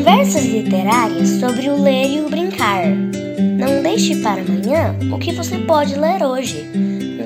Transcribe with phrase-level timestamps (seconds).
[0.00, 2.86] Conversas literárias sobre o ler e o brincar.
[2.86, 6.66] Não deixe para amanhã o que você pode ler hoje.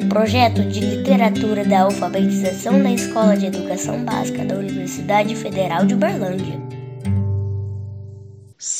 [0.02, 5.94] Um projeto de literatura da alfabetização da Escola de Educação Básica da Universidade Federal de
[5.94, 6.63] Uberlândia.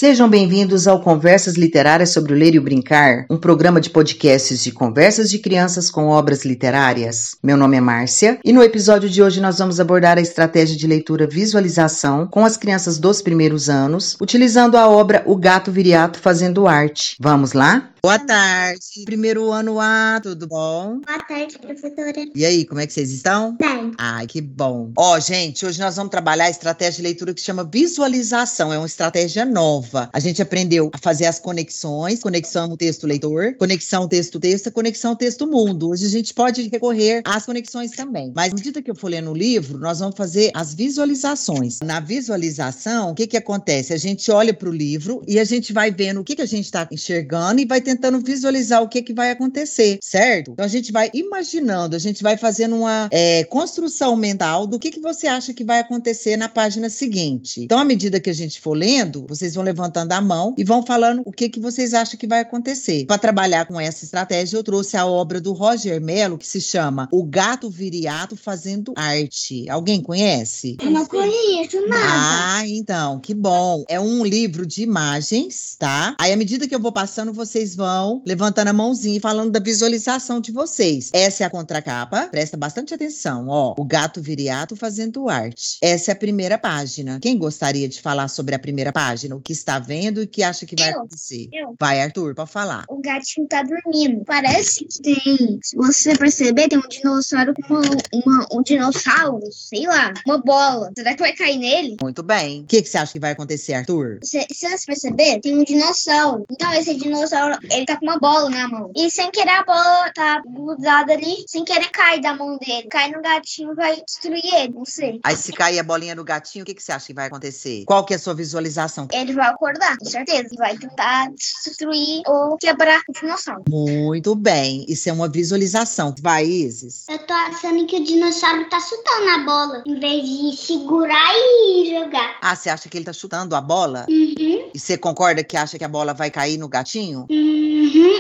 [0.05, 4.63] Sejam bem-vindos ao Conversas Literárias sobre o Ler e o Brincar, um programa de podcasts
[4.63, 7.37] de conversas de crianças com obras literárias.
[7.43, 10.87] Meu nome é Márcia e no episódio de hoje nós vamos abordar a estratégia de
[10.87, 16.69] leitura visualização com as crianças dos primeiros anos, utilizando a obra O Gato Viriato Fazendo
[16.69, 17.17] Arte.
[17.19, 17.95] Vamos lá?
[18.05, 19.03] Boa tarde.
[19.07, 21.01] Primeiro ano A, tudo bom?
[21.07, 22.13] Boa tarde, professora.
[22.35, 23.57] E aí, como é que vocês estão?
[23.57, 23.93] Bem.
[23.97, 24.93] Ai, que bom.
[24.99, 28.71] Ó, gente, hoje nós vamos trabalhar a estratégia de leitura que se chama visualização.
[28.71, 29.94] É uma estratégia nova.
[30.13, 35.91] A gente aprendeu a fazer as conexões, conexão texto-leitor, conexão texto-texto, conexão texto-mundo.
[35.91, 38.33] Hoje a gente pode recorrer às conexões também.
[38.35, 41.81] Mas à medida que eu for lendo o livro, nós vamos fazer as visualizações.
[41.83, 43.93] Na visualização, o que que acontece?
[43.93, 46.47] A gente olha para o livro e a gente vai vendo o que que a
[46.47, 50.53] gente está enxergando e vai tentando visualizar o que, que vai acontecer, certo?
[50.53, 54.91] Então a gente vai imaginando, a gente vai fazendo uma é, construção mental do que,
[54.91, 57.63] que você acha que vai acontecer na página seguinte.
[57.63, 60.87] Então, à medida que a gente for lendo, vocês vão levantando a mão e vão
[60.87, 63.05] falando o que, que vocês acham que vai acontecer.
[63.07, 67.09] Para trabalhar com essa estratégia, eu trouxe a obra do Roger Mello, que se chama
[67.11, 69.69] O Gato Viriato Fazendo Arte.
[69.69, 70.77] Alguém conhece?
[70.81, 72.05] Eu não conheço nada.
[72.07, 73.85] Ah, então, que bom.
[73.89, 76.15] É um livro de imagens, tá?
[76.21, 79.59] Aí, à medida que eu vou passando, vocês vão levantando a mãozinha e falando da
[79.59, 81.11] visualização de vocês.
[81.13, 83.75] Essa é a contracapa, presta bastante atenção, ó.
[83.77, 85.79] O gato viriato fazendo arte.
[85.83, 87.19] Essa é a primeira página.
[87.21, 89.35] Quem gostaria de falar sobre a primeira página?
[89.35, 90.99] O que está vendo e o que acha que vai Eu.
[90.99, 91.49] acontecer?
[91.53, 91.75] Eu.
[91.79, 92.85] Vai, Arthur, para falar.
[92.89, 94.25] O gatinho tá dormindo.
[94.25, 95.59] Parece que tem.
[95.63, 97.83] Se você perceber, tem um dinossauro com uma,
[98.13, 100.91] uma- um dinossauro, sei lá, uma bola.
[100.97, 101.97] Será que vai cair nele?
[102.03, 102.63] Muito bem.
[102.63, 104.19] O que, que você acha que vai acontecer, Arthur?
[104.23, 106.45] Se, se você perceber, tem um dinossauro.
[106.51, 108.91] Então, esse dinossauro, ele tá com uma bola na mão.
[108.95, 111.45] E sem querer, a bola tá grudada ali.
[111.47, 112.89] Sem querer, cai da mão dele.
[112.89, 114.73] Cai no gatinho, vai destruir ele.
[114.75, 115.21] Não sei.
[115.25, 117.85] Aí se cair a bolinha no gatinho, o que, que você acha que vai acontecer?
[117.87, 119.09] Qual que é a sua visualização?
[119.13, 120.49] Ele vai acordar, com certeza.
[120.57, 123.65] Vai tentar destruir ou quebrar o dinossauro.
[123.69, 124.85] Muito bem.
[124.89, 126.15] Isso é uma visualização.
[126.21, 127.07] Vai, Isis?
[127.09, 131.91] Eu tô achando que o dinossauro tá chutando a bola, em vez de segurar e
[131.95, 132.39] jogar.
[132.41, 134.07] Ah, você acha que ele tá chutando a bola?
[134.09, 134.71] Uhum.
[134.75, 137.27] E você concorda que acha que a bola vai cair no gatinho?
[137.31, 137.74] Uhum,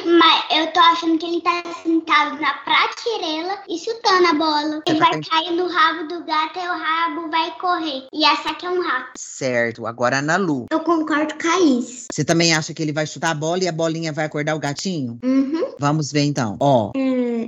[0.07, 4.83] mas eu tô achando que ele tá sentado na pratirela e chutando a bola.
[4.87, 8.07] Ele vai cair no rabo do gato e o rabo vai correr.
[8.13, 9.13] E essa aqui é um rato.
[9.17, 9.87] Certo.
[9.87, 10.67] Agora, Ana Lu.
[10.71, 12.07] Eu concordo com a Is.
[12.13, 14.61] Você também acha que ele vai chutar a bola e a bolinha vai acordar o
[14.61, 15.19] gatinho?
[15.23, 15.75] Uhum.
[15.79, 16.57] Vamos ver então.
[16.61, 16.93] Ó,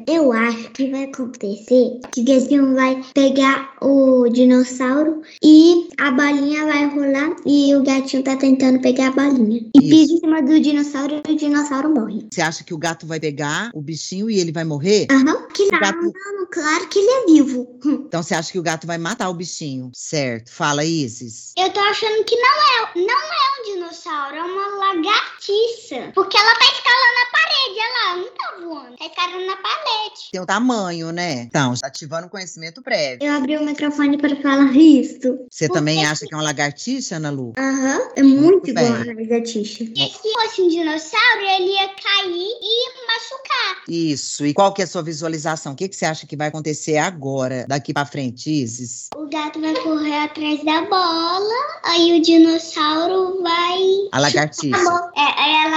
[0.07, 6.65] eu acho que vai acontecer que o gatinho vai pegar o dinossauro e a bolinha
[6.65, 9.61] vai rolar e o gatinho tá tentando pegar a bolinha.
[9.75, 9.89] E Isso.
[9.89, 12.06] pisa em cima do dinossauro e o dinossauro morre.
[12.33, 15.07] Você acha que o gato vai pegar o bichinho e ele vai morrer?
[15.11, 15.47] Aham.
[15.57, 16.13] Que não, gato-
[16.53, 17.67] claro que ele é vivo.
[18.07, 19.91] Então você acha que o gato vai matar o bichinho?
[19.95, 20.51] Certo.
[20.53, 21.53] Fala, Isis.
[21.59, 26.13] Eu tô achando que não é, não é um dinossauro, é uma lagartiça.
[26.15, 28.97] Porque ela tá escalando a parede, lá, não tá voando.
[28.97, 30.21] Tá escalando na parede.
[30.33, 31.33] Tem o tamanho, né?
[31.43, 33.27] Então, ativando o conhecimento prévio.
[33.27, 35.39] Eu abri o microfone para falar isso.
[35.51, 37.53] Você também acha que é uma lagartixa, Ana Lu?
[37.59, 39.85] Aham, é muito, Muito igual a lagartixa.
[39.85, 43.83] E se fosse um dinossauro, ele ia cair e machucar.
[43.89, 44.47] Isso.
[44.47, 45.73] E qual que é a sua visualização?
[45.73, 49.09] O que, que você acha que vai acontecer agora, daqui pra frente, Isis?
[49.17, 55.11] O gato vai correr atrás da bola, aí o dinossauro vai A lagartixa.
[55.17, 55.69] É, aí a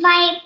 [0.00, 0.42] vai,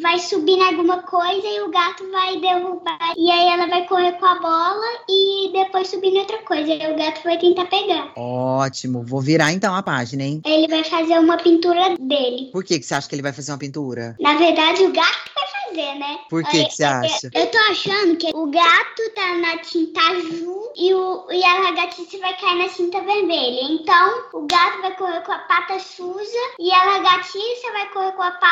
[0.00, 3.14] vai subir em alguma coisa e o gato vai derrubar.
[3.16, 6.72] E aí ela vai correr com a bola e depois subir em outra coisa.
[6.72, 8.12] E o gato vai tentar pegar.
[8.16, 9.04] Ótimo.
[9.04, 10.42] Vou virar então a página, hein?
[10.44, 12.50] Ele vai fazer uma pintura dele.
[12.52, 14.16] Por que, que você acha que ele vai fazer uma pintura?
[14.20, 16.18] Na verdade, o gato vai fazer, né?
[16.28, 17.30] Por que, que você acha?
[17.34, 22.18] Eu tô achando que o gato tá na tinta azul e, o, e a lagartixa
[22.18, 23.60] vai cair na tinta vermelha.
[23.70, 28.22] Então, o gato vai correr com a pata suja e a lagartixa vai correr com
[28.22, 28.47] a pata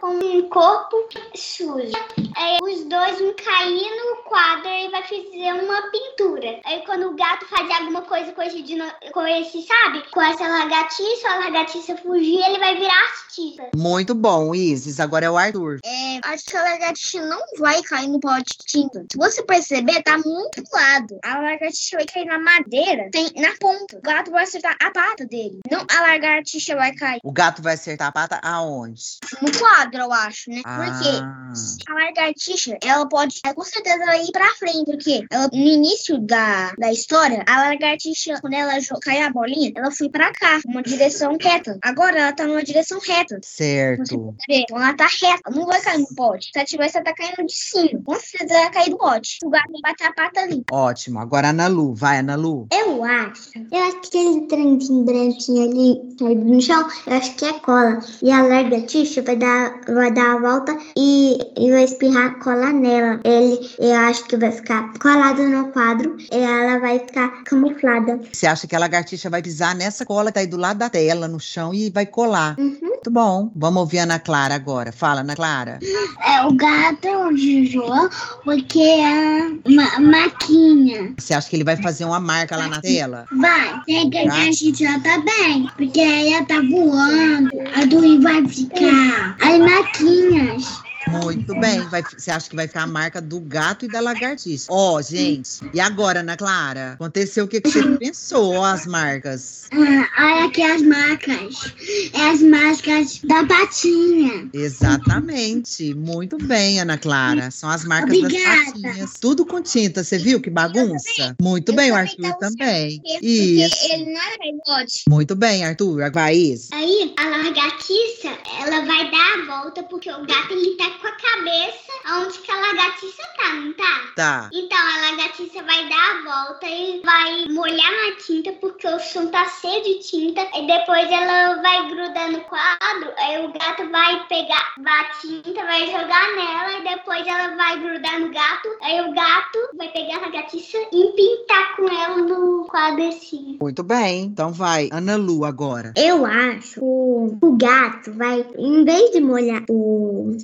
[0.00, 0.96] com um corpo
[1.34, 1.92] sujo.
[2.36, 6.60] Aí os dois vão cair no quadro e vai fazer uma pintura.
[6.64, 10.02] Aí quando o gato fazer alguma coisa com esse, dino, com esse sabe?
[10.10, 13.70] Com essa lagartixa, a lagartixa fugir, ele vai virar artista.
[13.76, 15.00] Muito bom, Isis.
[15.00, 15.78] Agora é o Arthur.
[15.84, 19.04] É, acho que a lagartixa não vai cair no pote de tinta.
[19.10, 21.18] Se você perceber, tá muito do lado.
[21.24, 23.98] A lagartixa vai cair na madeira, tem na ponta.
[23.98, 25.60] O gato vai acertar a pata dele.
[25.70, 27.20] Não a lagartixa vai cair.
[27.22, 29.02] O gato vai acertar a pata aonde?
[29.42, 30.62] No quadro, eu acho, né?
[30.62, 31.52] Porque Ah,
[31.88, 36.18] a lagartixa, ela pode, é, com certeza, ela ir pra frente, porque ela, no início
[36.18, 38.72] da, da história, a lagartixa, quando ela
[39.02, 41.78] caiu a bolinha, ela foi pra cá, uma direção reta.
[41.82, 43.38] Agora ela tá numa direção reta.
[43.42, 44.34] certo.
[44.48, 46.46] Então ela tá reta, não vai cair no pote.
[46.46, 48.00] Se ela tivesse, ela tá caindo de cima.
[48.04, 49.38] Com certeza ela vai cair do pote.
[49.44, 50.62] O gato vai bater a pata ali.
[50.70, 51.18] Ótimo.
[51.20, 51.94] Agora Ana Lu.
[51.94, 52.66] Vai, Ana Lu.
[52.72, 53.50] Eu acho.
[53.70, 57.98] Eu acho que aquele trenzinho branquinho ali caído no chão, eu acho que é cola.
[58.22, 63.20] E a lagartixa vai dar, vai dar a volta e, e vai espirrar cola nela.
[63.24, 68.20] Ele, eu acho que vai ficar colado no quadro e ela vai ficar camuflada.
[68.32, 70.90] Você acha que a lagartixa vai pisar nessa cola que tá aí do lado da
[70.90, 72.56] tela, no chão, e vai colar?
[72.58, 72.76] Uhum.
[73.04, 73.50] Muito bom.
[73.54, 74.90] Vamos ouvir a Ana Clara agora.
[74.90, 75.78] Fala, Ana Clara.
[76.26, 78.08] É o gato de João,
[78.44, 81.12] porque é uma maquinha.
[81.18, 83.26] Você acha que ele vai fazer uma marca lá na tela?
[83.32, 88.46] Vai, tem que a gente já tá bem, porque ela tá voando, a Dui vai
[88.48, 90.83] ficar as maquinhas.
[91.08, 91.80] Muito bem.
[91.88, 94.66] Vai- você acha que vai ficar a marca do gato e da lagartixa?
[94.70, 95.60] Ó, gente.
[95.72, 96.92] E agora, Ana Clara?
[96.94, 99.64] Aconteceu o que, que você pensou, ó, as marcas?
[99.72, 101.74] Ah, olha aqui as marcas,
[102.12, 104.48] é as marcas da patinha.
[104.52, 105.94] Exatamente.
[105.94, 107.50] Muito bem, Ana Clara.
[107.50, 108.56] São as marcas Obrigada.
[108.56, 109.12] das patinhas.
[109.20, 110.02] Tudo com tinta.
[110.04, 111.36] Você viu que bagunça?
[111.40, 113.00] Muito bem, o Arthur também.
[113.22, 113.76] Isso.
[113.78, 115.02] Porque ele não era caibote.
[115.08, 116.10] Muito bem, Arthur.
[116.12, 116.68] Vai isso.
[116.72, 121.12] Aí a lagartixa, ela vai dar a volta porque o gato ele tá com a
[121.12, 123.94] cabeça onde que a lagartixa tá, não tá?
[124.16, 124.50] Tá.
[124.52, 129.28] Então a lagartixa vai dar a volta e vai molhar na tinta porque o chão
[129.28, 130.46] tá cheio de tinta.
[130.54, 133.12] E depois ela vai grudar no quadro.
[133.16, 136.78] Aí o gato vai pegar a tinta, vai jogar nela.
[136.78, 138.68] E depois ela vai grudar no gato.
[138.82, 143.58] Aí o gato vai pegar a lagartixa e pintar com ela no quadro assim.
[143.60, 144.24] Muito bem.
[144.24, 144.88] Então vai.
[144.92, 145.92] Ana Lu agora.
[145.96, 150.36] Eu acho que o, gato vai, em vez de molhar o.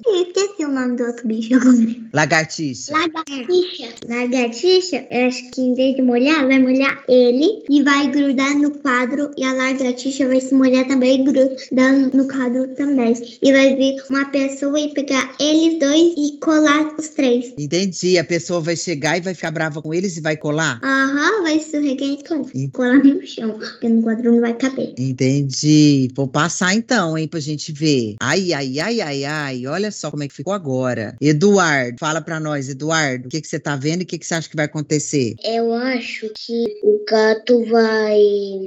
[0.44, 1.76] esqueci o nome do outro bicho agora.
[2.12, 2.92] Lagartixa.
[2.92, 3.88] Lagartixa.
[4.08, 8.70] Lagartixa, eu acho que em vez de molhar, vai molhar ele e vai grudar no
[8.78, 9.30] quadro.
[9.36, 13.14] E a lagartixa vai se molhar também, grudando no quadro também.
[13.42, 17.52] E vai vir uma pessoa e pegar eles dois e colar os três.
[17.58, 18.18] Entendi.
[18.18, 20.80] A pessoa vai chegar e vai ficar brava com eles e vai colar?
[20.82, 22.50] Aham, vai escorregar e colar.
[22.72, 24.94] Colar no chão, porque no quadro não vai caber.
[24.98, 26.08] Entendi.
[26.14, 28.16] Vou passar então, hein, pra gente ver.
[28.20, 29.66] Ai, ai, ai, ai, ai.
[29.66, 31.16] Olha só como é que ficou agora.
[31.20, 33.26] Eduardo, fala pra nós, Eduardo.
[33.26, 35.34] O que, que você tá vendo e o que, que você acha que vai acontecer?
[35.44, 38.18] Eu acho que o gato vai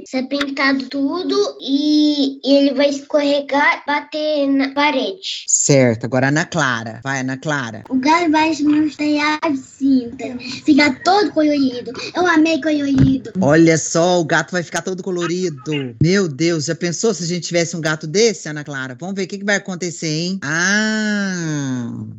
[0.08, 5.46] ser pintado tudo e ele vai escorregar, bater na parede.
[5.48, 6.06] Certo.
[6.06, 7.00] Agora Ana Clara.
[7.04, 7.84] Vai, Ana Clara.
[7.90, 10.26] O gato vai se mostrar a cinta,
[10.66, 11.92] fica todo colorido.
[12.16, 13.32] Eu amei colorido.
[13.40, 15.96] Olha só, o gato vai ficar todo colorido.
[16.02, 18.96] Meu Deus, já pensou se a gente tivesse um gato desse, Ana Clara?
[19.00, 20.40] Vamos ver o que, que vai acontecer, hein?
[20.42, 21.53] Ah,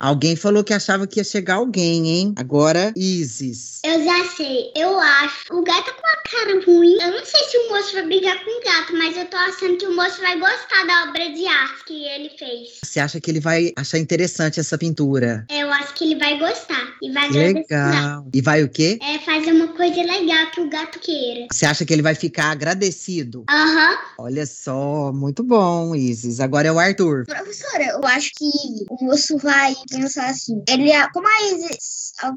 [0.00, 2.34] alguém falou que achava que ia chegar alguém, hein?
[2.36, 3.80] Agora, Isis.
[3.84, 5.52] Eu já sei, eu acho.
[5.52, 6.94] O gato tá com uma cara ruim.
[7.00, 9.76] Eu não sei se o moço vai brigar com o gato, mas eu tô achando
[9.76, 12.78] que o moço vai gostar da obra de arte que ele fez.
[12.82, 15.46] Você acha que ele vai achar interessante essa pintura?
[15.50, 17.30] Eu acho que ele vai gostar e vai.
[17.30, 18.26] Legal.
[18.32, 18.98] E vai o quê?
[19.02, 21.46] É fazer uma coisa legal que o gato queira.
[21.50, 23.44] Você acha que ele vai ficar agradecido?
[23.48, 23.98] Aham.
[24.18, 26.40] Olha só, muito bom, Isis.
[26.40, 27.24] Agora é o Arthur.
[27.26, 28.44] Professora, eu acho que
[28.90, 30.62] o moço vai pensar assim.
[30.68, 31.42] Ele, como a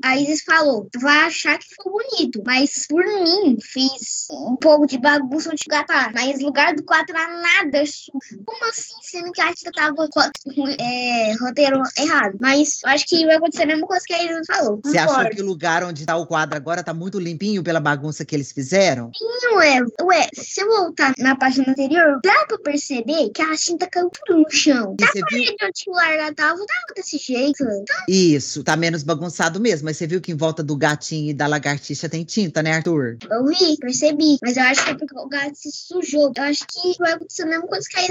[0.04, 2.42] a Isis falou, vai achar que ficou bonito.
[2.46, 6.12] Mas por mim, fiz um pouco de bagunça onde gatar.
[6.14, 7.84] Mas lugar do quadro era nada.
[8.46, 8.96] Como assim?
[9.02, 12.38] Sendo que a artista tava com é, roteiro errado.
[12.42, 14.80] Mas eu acho que vai acontecer a mesma coisa que a Isis falou.
[14.84, 18.26] Você achou que o lugar onde tá o quadro agora tá muito limpinho pela bagunça
[18.26, 19.12] que eles fizeram?
[19.44, 23.88] Não é, ué, se eu voltar na página anterior, dá pra perceber que a tinta
[23.88, 24.94] caiu tudo no chão.
[24.94, 25.46] E Dá você pra viu?
[25.46, 27.64] ver de onde o larga tava, tava desse jeito.
[28.08, 29.67] Isso, tá menos bagunçado mesmo.
[29.84, 33.18] Mas você viu que em volta do gatinho e da lagartixa tem tinta, né, Arthur?
[33.30, 34.38] Eu vi, percebi.
[34.42, 36.32] Mas eu acho que é porque o gato se sujou.
[36.36, 38.08] Eu acho que vai acontecer a mesma coisa que a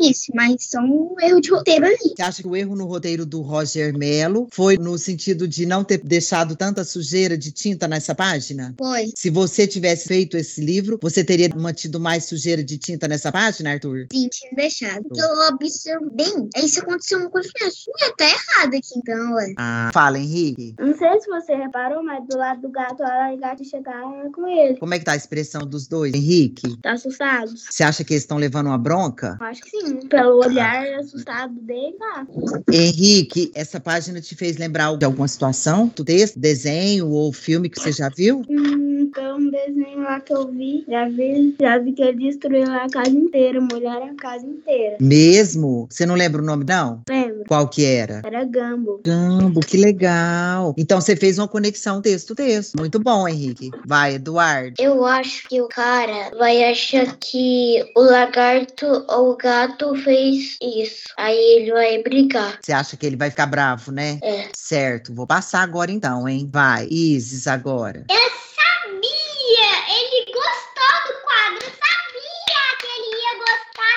[0.00, 2.14] disse, mas só um erro de roteiro ali.
[2.16, 5.84] Você acha que o erro no roteiro do Roger Mello foi no sentido de não
[5.84, 8.74] ter deixado tanta sujeira de tinta nessa página?
[8.78, 9.10] Foi.
[9.16, 13.72] Se você tivesse feito esse livro, você teria mantido mais sujeira de tinta nessa página,
[13.72, 14.06] Arthur?
[14.12, 15.02] Sim, tinha deixado.
[15.02, 16.48] Porque eu observei bem.
[16.56, 19.54] Aí se aconteceu uma coisa que ué, tá errado aqui então, ué.
[19.56, 20.74] Ah, fala, Henrique.
[20.78, 24.02] Não sei se você reparou, mas do lado do gato a lagartixa tá
[24.34, 24.76] com ele.
[24.76, 26.76] Como é que tá a expressão dos dois, Henrique?
[26.82, 27.50] Tá assustado.
[27.56, 29.38] Você acha que eles estão levando uma bronca?
[29.40, 30.06] Acho que sim.
[30.08, 32.26] Pelo olhar assustado dele, tá.
[32.70, 35.90] Henrique, essa página te fez lembrar de alguma situação?
[35.96, 38.42] Do texto, desenho ou filme que você já viu?
[38.48, 40.84] Hum, foi um desenho lá que eu vi.
[40.86, 44.98] Já vi, já vi que ele destruiu a casa inteira, molharam a casa inteira.
[45.00, 45.88] Mesmo?
[45.90, 47.02] Você não lembra o nome, não?
[47.08, 47.44] Lembra?
[47.48, 48.20] Qual que era?
[48.24, 49.00] Era Gumball.
[49.04, 50.74] Gambo, que legal.
[50.76, 52.78] Então você fez uma conexão texto-texto.
[52.78, 53.70] Muito bom, Henrique.
[53.86, 54.74] Vai, Eduardo.
[54.78, 61.08] Eu acho que o cara vai achar que o lagarto ou o gato fez isso.
[61.16, 62.58] Aí ele vai brigar.
[62.60, 64.18] Você acha que ele vai ficar bravo, né?
[64.22, 64.48] É.
[64.56, 65.14] Certo.
[65.14, 66.48] Vou passar agora então, hein?
[66.50, 66.86] Vai.
[66.90, 68.06] Isis agora.
[68.10, 69.70] Eu sabia!
[69.88, 71.64] Ele gostou do quadro.
[71.64, 73.96] Eu sabia que ele ia gostar.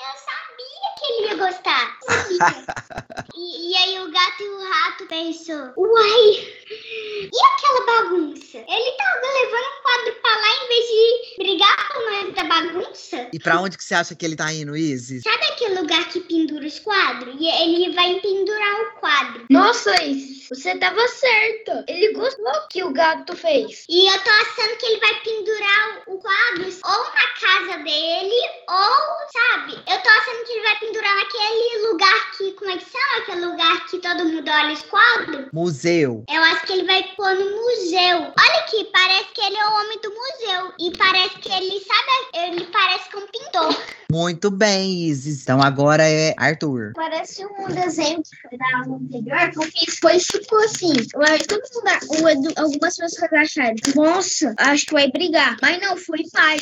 [0.00, 1.83] Eu sabia que ele ia gostar.
[3.36, 6.54] E, e aí o gato e o rato pensou: Uai!
[6.70, 8.58] E aquela bagunça?
[8.58, 13.28] Ele tava levando o quadro pra lá em vez de brigar com nós da bagunça?
[13.32, 15.22] E pra onde que você acha que ele tá indo, Isis?
[15.22, 17.34] Sabe aquele lugar que pendura os quadros?
[17.38, 19.46] E ele vai pendurar o quadro.
[19.50, 21.84] Nossa, Isis, você tava certa.
[21.88, 23.84] Ele gostou que o gato fez.
[23.88, 28.34] E eu tô achando que ele vai pendurar o quadro ou na casa dele,
[28.68, 29.72] ou, sabe?
[29.72, 33.18] Eu tô achando que ele vai pendurar naquele lugar que, como é que chama?
[33.18, 35.46] Aquele lugar que todo mundo olha os quadros.
[35.52, 36.24] Museu.
[36.28, 38.32] Eu acho que ele vai pôr no museu.
[38.38, 40.72] Olha aqui, parece que ele é o homem do museu.
[40.78, 43.76] E parece que ele sabe, ele parece com um pintor.
[44.10, 45.42] Muito bem, Isis.
[45.42, 46.92] Então agora é Arthur.
[46.94, 49.98] Parece um desenho que foi da aula anterior que eu fiz.
[49.98, 50.92] Foi tipo assim.
[51.16, 53.74] Mas todo mundo, algumas pessoas acharam.
[53.94, 55.56] Nossa, acho que vai brigar.
[55.60, 56.60] Mas não, foi paz.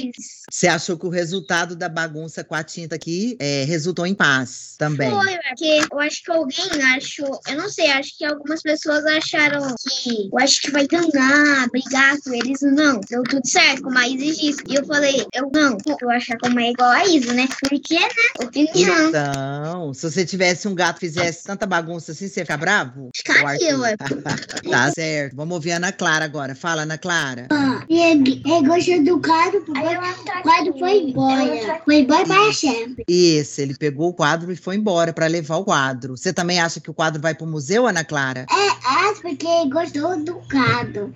[0.51, 4.75] Você achou que o resultado da bagunça com a tinta aqui é, resultou em paz
[4.79, 5.11] também?
[5.11, 7.41] Foi, porque eu acho que alguém achou.
[7.49, 12.19] Eu não sei, acho que algumas pessoas acharam que eu acho que vai ganhar, brigar
[12.23, 12.61] com eles.
[12.63, 14.63] Não, deu tudo certo, como a Isa disse.
[14.69, 17.49] E eu falei, eu não, eu achar como é igual a Isa, né?
[17.69, 18.09] Porque, né?
[18.43, 19.09] Opinião.
[19.09, 23.11] Então, se você tivesse um gato fizesse tanta bagunça assim, você ia ficar bravo?
[23.15, 23.97] Ficaria, O ué.
[24.71, 25.37] tá certo.
[25.37, 26.55] Vamos ouvir a Ana Clara agora.
[26.55, 27.49] Fala, Ana Clara.
[27.89, 31.81] E ele, ele gostou do quadro, o quadro foi embora.
[31.85, 33.05] Foi embora para sempre.
[33.09, 36.17] Isso, ele pegou o quadro e foi embora para levar o quadro.
[36.17, 38.47] Você também acha que o quadro vai pro museu, Ana Clara?
[38.51, 41.13] É, acho porque ele gostou do quadro.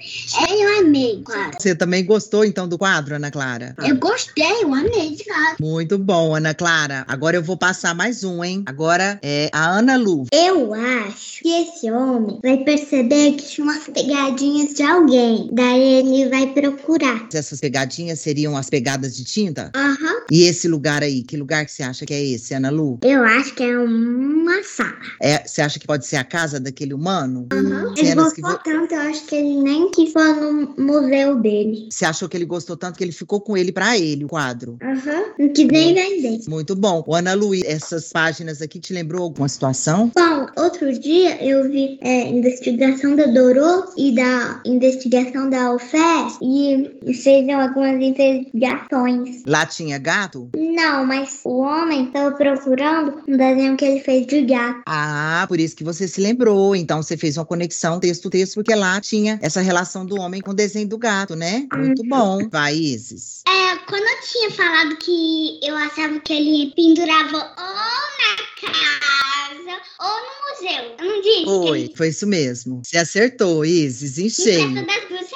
[0.49, 1.57] Eu amei o quadro.
[1.59, 3.75] Você também gostou então do quadro, Ana Clara?
[3.79, 5.57] Eu gostei, eu amei esse quadro.
[5.61, 7.05] Muito bom, Ana Clara.
[7.09, 8.63] Agora eu vou passar mais um, hein?
[8.67, 10.27] Agora é a Ana Lu.
[10.33, 15.49] Eu acho que esse homem vai perceber que tinha umas pegadinhas de alguém.
[15.53, 17.29] Daí ele vai procurar.
[17.33, 19.71] Essas pegadinhas seriam as pegadas de tinta?
[19.75, 20.17] Aham.
[20.31, 22.99] E esse lugar aí, que lugar que você acha que é esse, Ana Lu?
[23.03, 24.97] Eu acho que é uma sala.
[25.21, 27.47] É, você acha que pode ser a casa daquele humano?
[27.53, 31.89] Ele Cenas que gostou tanto, eu acho que ele nem quis pôr no museu dele.
[31.91, 34.79] Você achou que ele gostou tanto que ele ficou com ele pra ele, o quadro?
[34.83, 35.25] Aham.
[35.39, 36.41] Não quis nem vender.
[36.49, 37.05] Muito bom.
[37.07, 40.11] Ô, Ana Lu, essas páginas aqui te lembrou alguma situação?
[40.15, 47.15] Bom, outro dia eu vi é, investigação da Dorô e da investigação da UFES e
[47.15, 49.43] sejam algumas investigações.
[49.47, 50.51] Lá tinha gato?
[50.57, 54.83] Não, mas o homem estava procurando um desenho que ele fez de gato.
[54.87, 56.75] Ah, por isso que você se lembrou.
[56.75, 60.55] Então você fez uma conexão texto-texto, porque lá tinha essa relação do homem com o
[60.55, 61.67] desenho do gato, né?
[61.75, 62.39] Muito bom.
[62.73, 63.43] Isis.
[63.47, 69.36] É, quando eu tinha falado que eu achava que ele pendurava ou na
[69.73, 70.97] ou no museu.
[70.99, 71.45] Eu não disse?
[71.45, 72.83] Foi, foi isso mesmo.
[72.85, 74.87] Você acertou, Isis, em cheio.
[74.87, 75.29] das duas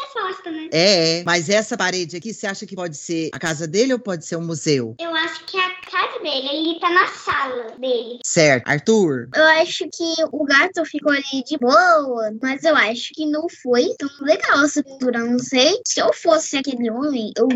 [0.70, 1.20] respostas, né?
[1.20, 4.24] É, mas essa parede aqui, você acha que pode ser a casa dele ou pode
[4.24, 4.94] ser o museu?
[5.00, 8.18] Eu acho que é a casa dele, ele tá na sala dele.
[8.24, 8.68] Certo.
[8.68, 9.28] Arthur?
[9.34, 13.94] Eu acho que o gato ficou ali de boa, mas eu acho que não foi
[13.98, 15.18] tão legal essa pintura.
[15.24, 15.80] Não sei.
[15.86, 17.48] Se eu fosse aquele homem, eu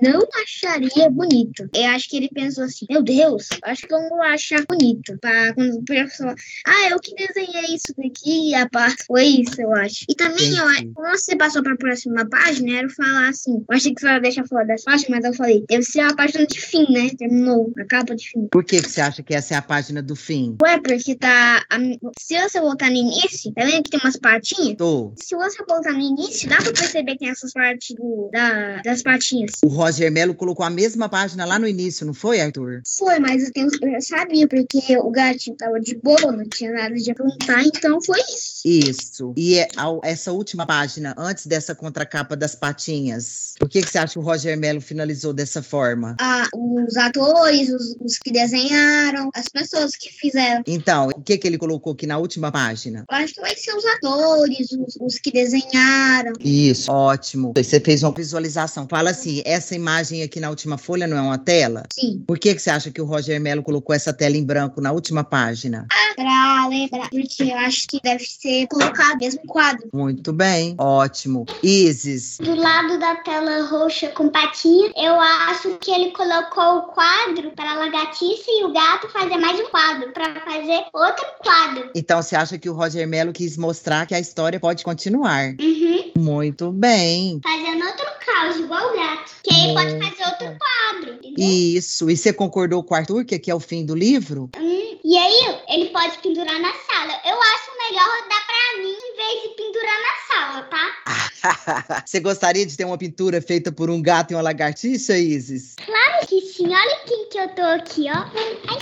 [0.00, 1.68] não acharia bonito.
[1.74, 5.16] Eu acho que ele pensou assim: Meu Deus, acho que eu não vou achar bonito.
[5.20, 6.34] Pra quando o pessoal,
[6.66, 10.04] ah, eu que desenhei isso daqui, e a parte foi isso, eu acho.
[10.08, 10.92] E também, eu, acho- Entendi.
[10.94, 14.46] quando você passou pra próxima página, era falar assim: Eu achei que você ia deixar
[14.46, 17.10] falar das páginas, mas eu falei: Deve ser a página de fim, né?
[17.16, 18.46] Terminou, a capa de fim.
[18.50, 20.56] Por que, você acha que essa é a página do fim?
[20.62, 21.64] Ué, porque tá.
[21.70, 21.78] a-
[22.18, 24.76] se você voltar no início, tá vendo que tem umas patinhas?
[24.76, 25.12] Tô.
[25.16, 29.02] Se você voltar no início, dá pra perceber que tem essas partes do, da, das
[29.02, 29.52] patinhas.
[29.64, 32.82] O Roger Melo colocou a mesma página lá no início, não foi, Arthur?
[32.98, 36.94] Foi, mas eu, tenho, eu sabia, porque o gatinho tava de boa, não tinha nada
[36.94, 38.62] de aprontar, então foi isso.
[38.64, 39.34] Isso.
[39.36, 39.68] E é-
[40.04, 43.54] essa última página, antes dessa contracapa das das patinhas?
[43.58, 46.16] Por que, que você acha que o Roger Mello finalizou dessa forma?
[46.20, 50.62] Ah, os atores, os, os que desenharam, as pessoas que fizeram.
[50.66, 53.04] Então, o que, que ele colocou aqui na última página?
[53.10, 56.32] Eu acho que vai ser os atores, os, os que desenharam.
[56.40, 57.52] Isso, ótimo.
[57.56, 58.86] Você fez uma visualização.
[58.88, 61.84] Fala assim, essa imagem aqui na última folha não é uma tela?
[61.92, 62.22] Sim.
[62.26, 64.92] Por que, que você acha que o Roger Mello colocou essa tela em branco na
[64.92, 65.86] última página?
[66.16, 69.88] Pra lembrar, porque eu acho que deve ser colocado mesmo quadro.
[69.92, 71.46] Muito bem, ótimo.
[71.62, 77.52] Isis, Do lado da tela roxa com patinha, eu acho que ele colocou o quadro
[77.52, 81.90] para a lagartixa e o gato fazer mais um quadro, para fazer outro quadro.
[81.94, 85.54] então você acha que o Roger Mello quis mostrar que a história pode continuar?
[85.60, 86.10] Uhum.
[86.18, 87.40] Muito bem.
[87.44, 89.32] Fazendo outro caos, igual o gato.
[89.44, 91.46] Que aí pode fazer outro quadro, entendeu?
[91.46, 92.10] Isso.
[92.10, 94.50] E você concordou com o Arthur que aqui é o fim do livro?
[94.58, 97.20] Hum, e aí, ele pode pendurar na sala.
[97.24, 102.02] Eu acho melhor dar pra mim vez de pendurar na sala, tá?
[102.06, 105.76] você gostaria de ter uma pintura feita por um gato e uma lagartixa, Isis?
[105.84, 106.68] Claro que sim.
[106.68, 108.24] Olha quem que eu tô aqui, ó.
[108.68, 108.78] Ai,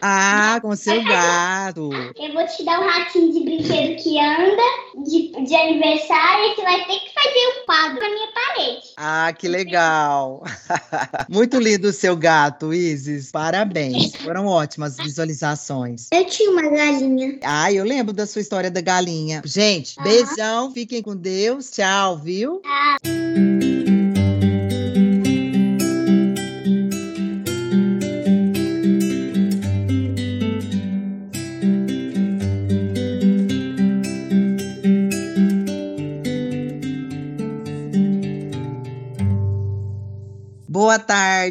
[0.00, 1.90] Ah, com seu gato.
[2.16, 4.62] Eu vou te dar um ratinho de brinquedo que anda
[5.04, 8.86] de, de aniversário e você vai ter que fazer um quadro na minha parede.
[8.96, 10.42] Ah, que legal.
[11.28, 13.30] Muito lindo o seu gato, Isis.
[13.30, 14.14] Parabéns.
[14.16, 16.08] Foram ótimas visualizações.
[16.12, 17.38] Eu tinha uma galinha.
[17.42, 19.42] Ah, eu lembro da sua história da galinha.
[19.44, 20.08] Gente, Aham.
[20.08, 21.70] beijão, fiquem com Deus.
[21.70, 22.62] Tchau, viu?
[22.62, 23.95] Boa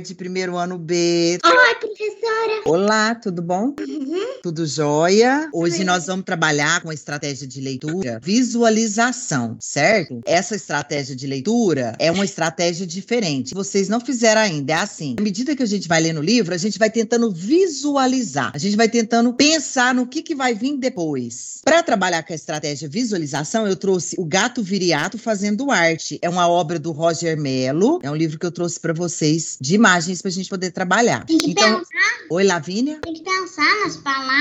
[0.06, 1.40] tarde, primeiro ano B.
[1.44, 2.62] Oi, professora.
[2.66, 3.74] Olá, tudo bom?
[4.46, 5.50] Tudo jóia?
[5.52, 10.22] Hoje nós vamos trabalhar com a estratégia de leitura, visualização, certo?
[10.24, 13.56] Essa estratégia de leitura é uma estratégia diferente.
[13.56, 15.16] Vocês não fizeram ainda, é assim.
[15.18, 18.52] À medida que a gente vai lendo o livro, a gente vai tentando visualizar.
[18.54, 21.62] A gente vai tentando pensar no que, que vai vir depois.
[21.66, 26.20] Para trabalhar com a estratégia visualização, eu trouxe O Gato Viriato Fazendo Arte.
[26.22, 28.00] É uma obra do Roger Mello.
[28.04, 31.26] É um livro que eu trouxe para vocês de imagens para a gente poder trabalhar.
[31.26, 33.00] Tem que Então, pensar, oi, Lavínia?
[33.02, 34.35] tem que pensar nas palavras.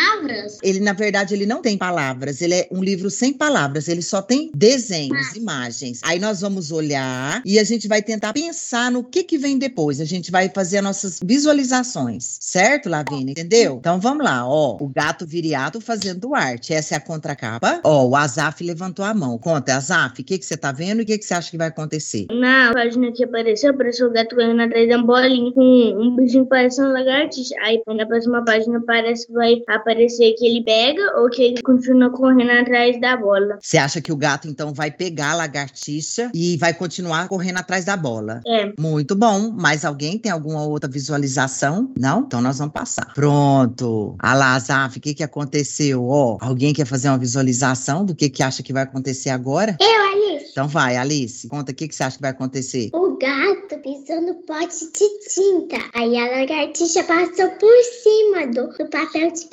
[0.62, 2.40] Ele, na verdade, ele não tem palavras.
[2.40, 3.88] Ele é um livro sem palavras.
[3.88, 6.00] Ele só tem desenhos, imagens.
[6.02, 10.00] Aí nós vamos olhar e a gente vai tentar pensar no que que vem depois.
[10.00, 12.38] A gente vai fazer as nossas visualizações.
[12.40, 13.32] Certo, Lavínia?
[13.32, 13.76] Entendeu?
[13.78, 14.76] Então vamos lá, ó.
[14.80, 16.72] O gato viriato fazendo arte.
[16.72, 17.80] Essa é a contracapa.
[17.84, 19.38] Ó, o Azaf levantou a mão.
[19.38, 21.58] Conta, Azaf, o que que você tá vendo e o que que você acha que
[21.58, 22.26] vai acontecer?
[22.30, 26.92] Na página que apareceu, apareceu o gato correndo atrás da bolinha com um bichinho parecendo
[26.92, 27.54] lagartixa.
[27.62, 32.11] Aí na próxima página parece que vai aparecer que ele pega ou que ele continua
[32.11, 33.59] correndo atrás da bola.
[33.61, 37.85] Você acha que o gato, então, vai pegar a lagartixa e vai continuar correndo atrás
[37.85, 38.40] da bola?
[38.47, 38.73] É.
[38.79, 39.51] Muito bom.
[39.51, 41.92] Mais alguém tem alguma outra visualização?
[41.99, 42.20] Não?
[42.20, 43.12] Então nós vamos passar.
[43.14, 44.16] Pronto.
[44.18, 46.05] Alá, Azaf, o que, que aconteceu?
[46.05, 49.77] Ó, alguém quer fazer uma visualização do que, que acha que vai acontecer agora?
[49.81, 50.51] Eu, Alice.
[50.51, 51.49] Então vai, Alice.
[51.49, 52.90] Conta o que, que você acha que vai acontecer.
[52.92, 55.77] O gato pisou no pote de tinta.
[55.94, 59.47] Aí a lagartixa passou por cima do, do papel de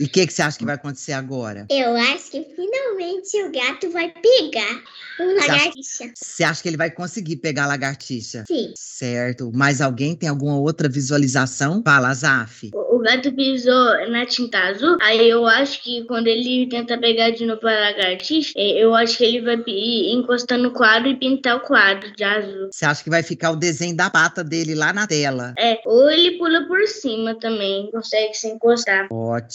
[0.00, 1.66] E o que, que você acha que vai acontecer agora?
[1.70, 4.82] Eu acho que finalmente o gato vai pegar
[5.18, 6.12] o acha- lagartixa.
[6.14, 8.44] Você acha que ele vai conseguir pegar a lagartixa?
[8.46, 8.72] Sim.
[8.76, 9.50] Certo.
[9.54, 11.82] Mais alguém tem alguma outra visualização?
[11.84, 12.70] Fala, Azaf.
[12.74, 14.96] O o gato pisou na tinta azul.
[15.00, 19.16] Aí eu acho que quando ele tenta pegar de novo a lagartixa, eh, eu acho
[19.18, 22.68] que ele vai pi- encostar no quadro e pintar o quadro de azul.
[22.72, 25.54] Você acha que vai ficar o desenho da pata dele lá na tela?
[25.56, 29.06] É, ou ele pula por cima também, consegue se encostar.
[29.12, 29.47] Ótimo.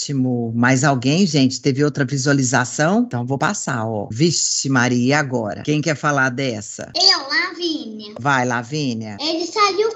[0.56, 1.62] Mais alguém, gente?
[1.62, 3.04] Teve outra visualização?
[3.08, 4.08] Então vou passar, ó.
[4.12, 5.62] Vixe, Maria, e agora?
[5.64, 6.92] Quem quer falar dessa?
[6.96, 8.16] Eu, Lavínia.
[8.20, 9.18] Vai, Lavínia.
[9.20, 9.46] Ele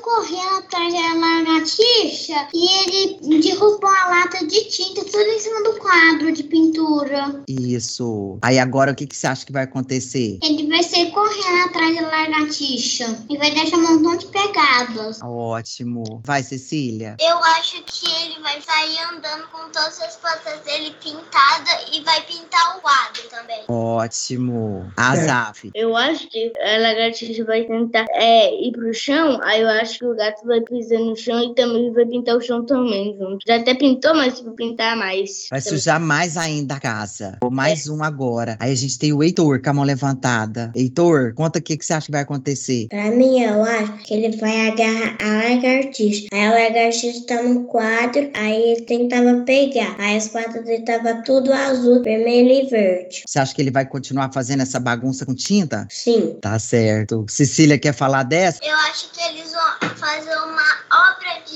[0.08, 5.74] correndo atrás da lagartixa e ele derrubou a lata de tinta tudo em cima do
[5.74, 7.44] quadro de pintura.
[7.46, 8.40] Isso.
[8.42, 10.40] Aí agora o que, que você acha que vai acontecer?
[10.42, 15.20] Ele vai sair correndo atrás da lagartixa e vai deixar um montão de pegadas.
[15.22, 16.22] Ótimo.
[16.24, 17.18] Vai, Cecília.
[17.20, 22.22] Eu acho que ele vai sair andando com todas as patas dele pintadas e vai
[22.22, 23.66] pintar o quadro também.
[23.68, 24.90] Ótimo.
[24.96, 25.70] Azaf.
[25.76, 30.06] Eu acho que a lagartixa vai tentar é, ir pro chão, aí eu acho que
[30.06, 33.40] o gato vai pisar no chão e também vai pintar o chão também junto.
[33.48, 35.48] Já até pintou, mas vai pintar mais.
[35.50, 37.38] Vai sujar mais ainda a casa.
[37.52, 38.58] Mais um agora.
[38.60, 40.72] Aí a gente tem o Heitor com a mão levantada.
[40.76, 42.88] Heitor, conta o que, que você acha que vai acontecer.
[42.90, 46.28] Pra mim, eu acho que ele vai agarrar a lagartixa.
[46.32, 49.96] Aí a lagartixa tá no quadro, aí ele tentava pegar.
[49.98, 53.24] Aí as patas dele tava tudo azul, vermelho e verde.
[53.26, 55.88] Você acha que ele vai continuar fazendo essa bagunça com tinta?
[55.90, 56.38] Sim.
[56.42, 57.26] Tá certo.
[57.30, 58.60] Cecília quer falar dessa?
[58.64, 60.67] Eu acho que eles vão fazer uma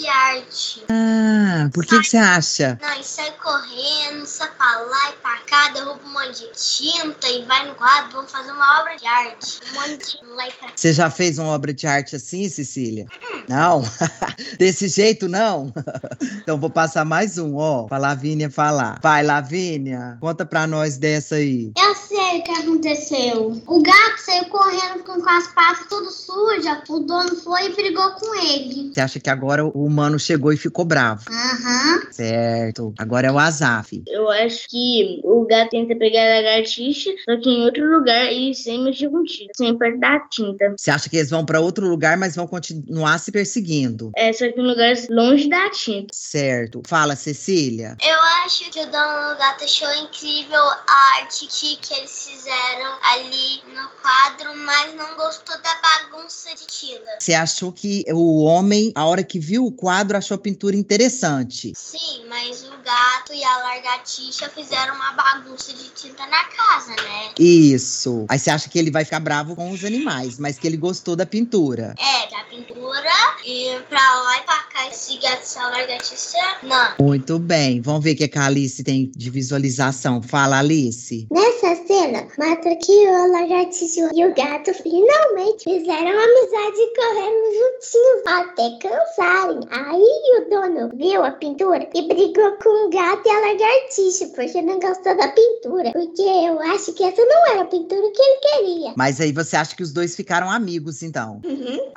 [0.02, 0.84] de arte.
[0.90, 2.80] Ah, por que, que você acha?
[2.82, 7.28] Não, e sai correndo, sai pra lá e pra cá, derruba um monte de tinta
[7.28, 8.12] e vai no quadro.
[8.14, 9.60] Vamos fazer uma obra de arte.
[9.70, 10.74] Um monte de lá e pra cá.
[10.76, 13.06] Você já fez uma obra de arte assim, Cecília?
[13.48, 13.84] Não?
[14.58, 15.72] Desse jeito, não?
[16.42, 19.00] então vou passar mais um, ó, pra Lavínia falar.
[19.02, 21.72] Vai, Lavínia, conta pra nós dessa aí.
[21.78, 23.62] Eu sei o que aconteceu.
[23.68, 26.80] O gato saiu correndo com as patas tudo sujas.
[26.90, 28.92] O dono foi e brigou com ele.
[28.94, 31.26] Você acha que agora o humano chegou e ficou bravo?
[31.30, 32.02] Aham.
[32.12, 32.94] Certo.
[32.98, 34.04] Agora é o Azaf.
[34.08, 38.54] Eu acho que o gato tenta pegar a lagartixa, só que em outro lugar e
[38.56, 40.74] sem mexer com tinta, sem perto da tinta.
[40.78, 44.12] Você acha que eles vão pra outro lugar, mas vão continuar se perseguindo?
[44.16, 46.08] É, só que em lugares longe da tinta.
[46.14, 46.82] Certo.
[46.88, 47.98] Fala, Cecília.
[48.02, 52.92] Eu acho que o dono do gato achou incrível a arte que, que eles fizeram
[53.04, 57.18] ali no quadro, mas não gostou da bagunça de tinta.
[57.20, 61.74] Você achou que o homem, a hora que viu o quadro, achou a pintura interessante?
[61.76, 67.32] Sim, mas o gato e a lagartixa fizeram uma bagunça de tinta na casa, né?
[67.40, 68.26] Isso.
[68.30, 71.16] Aí você acha que ele vai ficar bravo com os animais, mas que ele gostou
[71.16, 71.96] da pintura.
[71.98, 73.10] É, da pintura
[73.46, 77.06] e pra lá e pra cá esse gato e a lagartixa, não.
[77.06, 77.82] Muito bem.
[77.82, 80.22] Vamos ver o que que a Alice tem de visualização.
[80.22, 81.28] Fala, Alice.
[81.32, 88.78] Nessa cena, mostra que a lagartixa e o gato finalmente fizeram amizade correndo juntinhos até
[88.80, 89.61] cansarem.
[89.70, 94.62] Aí o dono viu a pintura e brigou com o gato e a lagartixa porque
[94.62, 95.92] não gostou da pintura.
[95.92, 98.94] Porque eu acho que essa não era a pintura que ele queria.
[98.96, 101.42] Mas aí você acha que os dois ficaram amigos, então?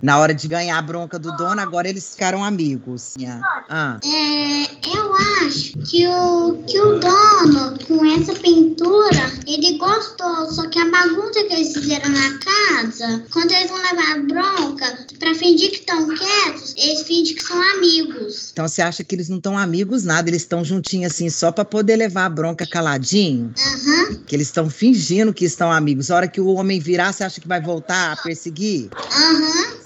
[0.03, 3.14] Na hora de ganhar a bronca do dono, agora eles ficaram amigos.
[3.68, 5.14] Ah, É, eu
[5.46, 10.50] acho que o, que o dono, com essa pintura, ele gostou.
[10.50, 15.07] Só que a bagunça que eles fizeram na casa, quando eles vão levar a bronca,
[15.18, 18.50] pra fingir que estão quietos, eles fingem que são amigos.
[18.52, 21.64] então você acha que eles não estão amigos nada, eles estão juntinhos assim só pra
[21.64, 23.52] poder levar a bronca caladinho?
[23.58, 26.10] Aham, Que eles estão fingindo que estão amigos.
[26.10, 28.88] A hora que o homem virar, você acha que vai voltar a perseguir?
[29.12, 29.84] aham.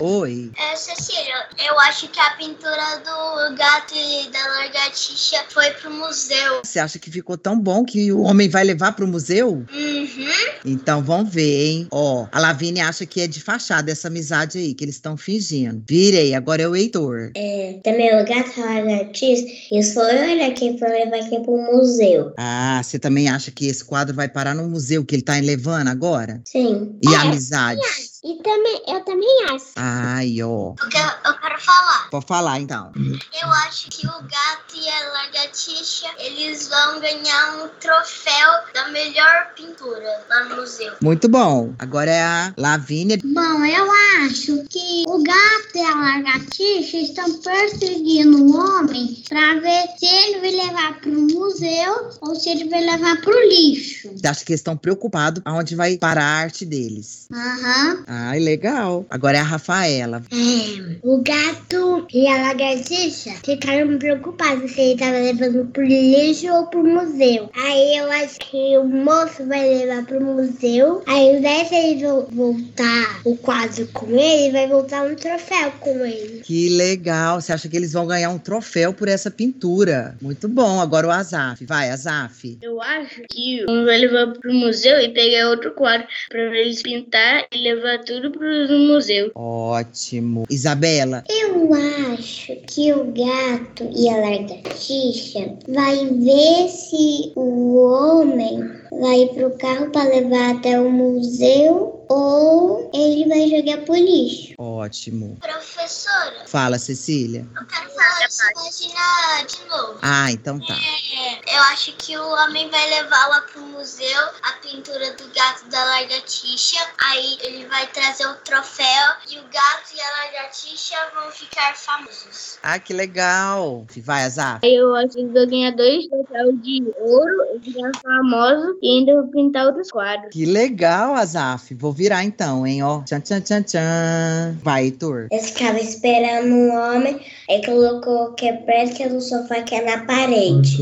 [0.00, 0.50] Oi.
[0.58, 1.34] É, Cecília,
[1.66, 6.60] eu acho que a pintura do gato e da lagartixa foi pro museu.
[6.62, 9.64] Você acha que ficou tão bom que o homem vai levar pro museu?
[9.72, 10.28] Uhum.
[10.64, 11.88] Então vamos ver, hein?
[11.90, 15.82] Ó, a Lavínia acha que é de fachada essa amizade aí, que eles estão fingindo.
[15.88, 17.30] Virei, agora é o Heitor.
[17.34, 21.56] É, também o gato e a lagartixa, eles foram olhar quem foi levar aqui pro
[21.56, 22.32] museu.
[22.36, 25.88] Ah, você também acha que esse quadro vai parar no museu que ele tá levando
[25.88, 26.42] agora?
[26.44, 26.98] Sim.
[27.02, 27.80] E É, a amizade?
[28.26, 29.66] E também, eu também acho.
[29.76, 30.74] Ai, ó.
[30.82, 32.10] Eu quero, eu quero falar.
[32.10, 32.90] Pode falar então.
[32.96, 39.52] Eu acho que o gato e a lagartixa, eles vão ganhar um troféu da melhor
[39.54, 40.94] pintura lá no museu.
[41.00, 41.72] Muito bom.
[41.78, 43.16] Agora é a Lavínia.
[43.22, 43.86] Bom, eu
[44.24, 50.40] acho que o gato e a lagartixa estão perseguindo o homem para ver se ele
[50.40, 54.10] vai levar para o museu ou se ele vai levar para o lixo.
[54.24, 57.28] Acha que eles estão preocupados aonde vai parar a arte deles?
[57.32, 58.04] Aham.
[58.18, 59.04] Ai, legal.
[59.10, 60.22] Agora é a Rafaela.
[60.32, 66.66] É, o gato e a lagartixa ficaram preocupados se ele tava levando pro lixo ou
[66.66, 67.50] pro museu.
[67.54, 71.02] Aí eu acho que o moço vai levar pro museu.
[71.06, 75.70] Aí ao invés de ele vo- voltar o quadro com ele, vai voltar um troféu
[75.80, 76.40] com ele.
[76.42, 77.40] Que legal.
[77.40, 80.16] Você acha que eles vão ganhar um troféu por essa pintura?
[80.22, 80.80] Muito bom.
[80.80, 81.64] Agora o Azaf.
[81.66, 82.58] Vai, Azaf.
[82.62, 87.44] Eu acho que um vai levar pro museu e pegar outro quadro pra eles pintar
[87.52, 89.32] e levar tudo pro museu.
[89.34, 90.44] Ótimo.
[90.48, 91.24] Isabela.
[91.28, 91.74] Eu
[92.14, 99.90] acho que o gato e a lagartixa vai ver se o homem vai pro carro
[99.90, 104.54] para levar até o museu ou ele vai jogar pro lixo.
[104.58, 105.36] Ótimo.
[105.40, 107.46] Professora, Fala, Cecília.
[107.58, 109.98] eu quero falar essa página de novo.
[110.02, 110.74] Ah, então tá.
[110.74, 115.68] É, eu acho que o homem vai levar lá pro museu a pintura do gato
[115.68, 116.78] da lagartixa.
[117.10, 118.86] Aí ele vai trazer o troféu
[119.30, 122.58] e o gato e a lagartixa vão ficar famosos.
[122.62, 123.84] Ah, que legal.
[123.98, 124.60] Vai, Azaf.
[124.64, 129.66] Aí eu acho que vão ganhar dois troféus de ouro, ficar famosos e ainda pintar
[129.66, 130.30] outros quadros.
[130.30, 131.74] Que legal, Azaf.
[131.74, 133.02] Vou virar então, hein, ó.
[133.02, 134.56] Tchan, tchan, tchan, tchan.
[134.62, 135.26] Vai, Heitor.
[135.32, 137.20] Eu ficava esperando um homem,
[137.50, 140.78] aí colocou qualquer peça no sofá que é na parede.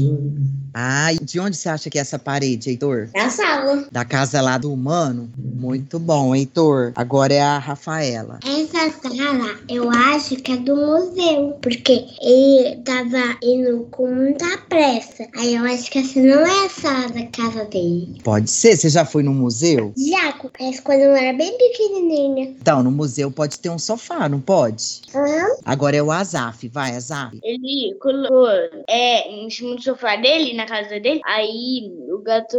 [0.74, 3.08] Ah, e de onde você acha que é essa parede, Heitor?
[3.14, 3.87] Da sala.
[3.92, 5.30] Da casa lá do humano?
[5.38, 6.92] Muito bom, Heitor.
[6.96, 8.40] Agora é a Rafaela.
[8.44, 15.28] Essa sala eu acho que é do museu, porque ele tava indo com muita pressa.
[15.37, 18.20] Aí eu acho que essa não é a sala da casa dele.
[18.24, 19.92] Pode ser, você já foi no museu?
[19.96, 22.56] Já, essa coisa não era bem pequenininha.
[22.60, 25.02] Então, no museu pode ter um sofá, não pode?
[25.14, 25.56] Aham.
[25.64, 27.38] Agora é o Azaf, vai, Azaf.
[27.42, 28.48] Ele colocou
[28.88, 31.20] é, em cima do sofá dele, na casa dele.
[31.24, 32.59] Aí o gato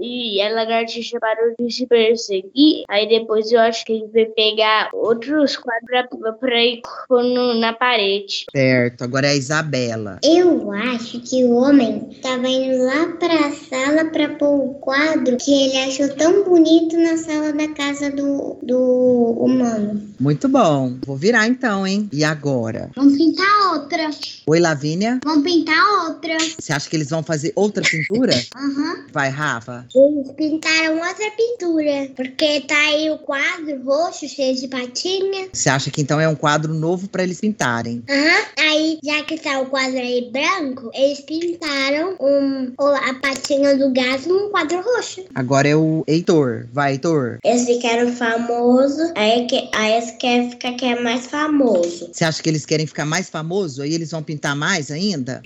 [0.00, 2.84] e a lagartixa parou de se perseguir.
[2.88, 5.88] Aí depois eu acho que ele veio pegar outros quadros
[6.20, 8.44] pra, pra ir no- na parede.
[8.54, 10.18] Certo, agora é a Isabela.
[10.24, 15.50] Eu acho que o homem tava indo lá pra sala pra pôr o quadro que
[15.64, 20.08] ele achou tão bonito na sala da casa do, do humano.
[20.18, 20.94] Muito bom.
[21.06, 22.08] Vou virar então, hein?
[22.12, 22.90] E agora?
[22.94, 24.10] Vamos pintar outra.
[24.46, 25.18] Oi, Lavínia.
[25.24, 26.36] Vamos pintar outra.
[26.58, 28.34] Você acha que eles vão fazer outra pintura?
[28.56, 29.04] Aham.
[29.12, 29.86] Vai, Rafa.
[29.94, 32.10] Eles pintaram outra pintura.
[32.14, 35.48] Porque tá aí o quadro roxo, cheio de patinha.
[35.52, 38.02] Você acha que então é um quadro novo para eles pintarem?
[38.08, 38.44] Aham.
[38.58, 44.28] Aí, já que tá o quadro aí branco, eles pintaram um, a patinha do gato
[44.28, 45.24] num quadro roxo.
[45.34, 46.66] Agora é o Heitor.
[46.72, 47.38] Vai, Heitor.
[47.44, 52.10] Eles ficaram famosos, aí, que, aí eles querem ficar que é mais famoso.
[52.12, 53.82] Você acha que eles querem ficar mais famoso?
[53.82, 55.42] Aí eles vão pintar mais ainda?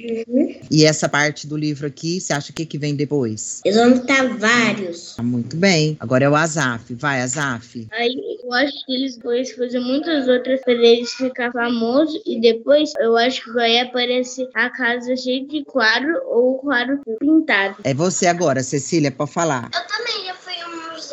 [0.70, 3.60] E essa parte do livro aqui, você acha que que vem depois?
[3.64, 5.14] Eles vão pintar vários.
[5.18, 5.96] Ah, muito bem.
[6.00, 6.94] Agora é o Azaf.
[6.94, 7.86] Vai, Azaf.
[7.92, 12.20] Aí eu acho que eles vão fazer muitas outras pra eles ficar famosos.
[12.26, 17.00] E depois eu acho que vai aparecer a casa cheia de quadro ou o quadro
[17.18, 17.76] pintado.
[17.84, 19.70] É você agora, Cecília, para falar.
[19.74, 20.36] Eu também ao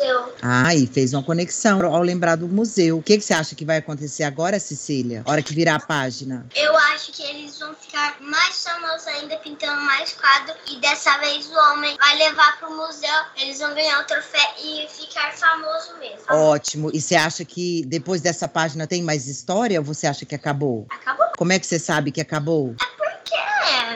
[0.02, 0.34] museu.
[0.42, 2.98] Ah, e fez uma conexão ao lembrar do museu.
[2.98, 5.22] O que, que você acha que vai acontecer agora, Cecília?
[5.24, 6.46] Hora que virar a página.
[6.54, 10.54] Eu acho que eles vão ficar mais famosos ainda, pintando mais quadro.
[10.70, 13.08] E dessa vez o homem vai levar pro museu.
[13.40, 16.24] Eles vão ganhar o troféu e ficar famoso mesmo.
[16.30, 16.90] Ótimo.
[16.92, 20.86] E você acha que depois dessa página tem mais história ou você acha que acabou?
[20.90, 21.26] Acabou?
[21.36, 22.74] Como é que você sabe que acabou?
[22.78, 23.36] Porque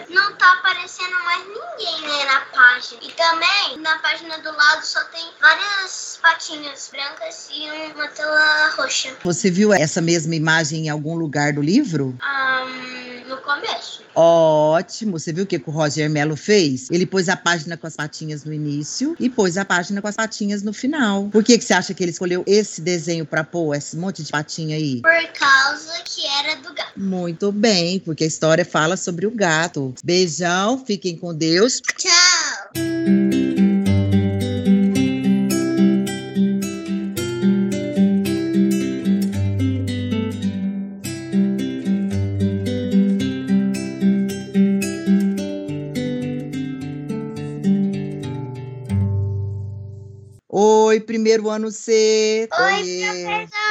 [0.00, 0.05] não
[0.36, 3.02] tá aparecendo mais ninguém, né, na página.
[3.02, 9.14] E também, na página do lado só tem várias patinhas brancas e uma tela roxa.
[9.22, 12.16] Você viu essa mesma imagem em algum lugar do livro?
[12.20, 14.04] Ahn, no começo.
[14.14, 15.18] Ótimo.
[15.18, 16.88] Você viu o que, que o Roger Mello fez?
[16.90, 20.16] Ele pôs a página com as patinhas no início e pôs a página com as
[20.16, 21.28] patinhas no final.
[21.28, 24.32] Por que, que você acha que ele escolheu esse desenho pra pôr esse monte de
[24.32, 25.02] patinha aí?
[25.02, 26.92] Por causa que era do gato.
[26.96, 29.94] Muito bem, porque a história fala sobre o gato.
[30.02, 31.82] Beijão, fiquem com Deus.
[31.98, 33.75] Tchau!
[51.36, 52.48] Primeiro ano C.
[52.52, 53.22] Oi, Oiê.
[53.22, 53.65] professora!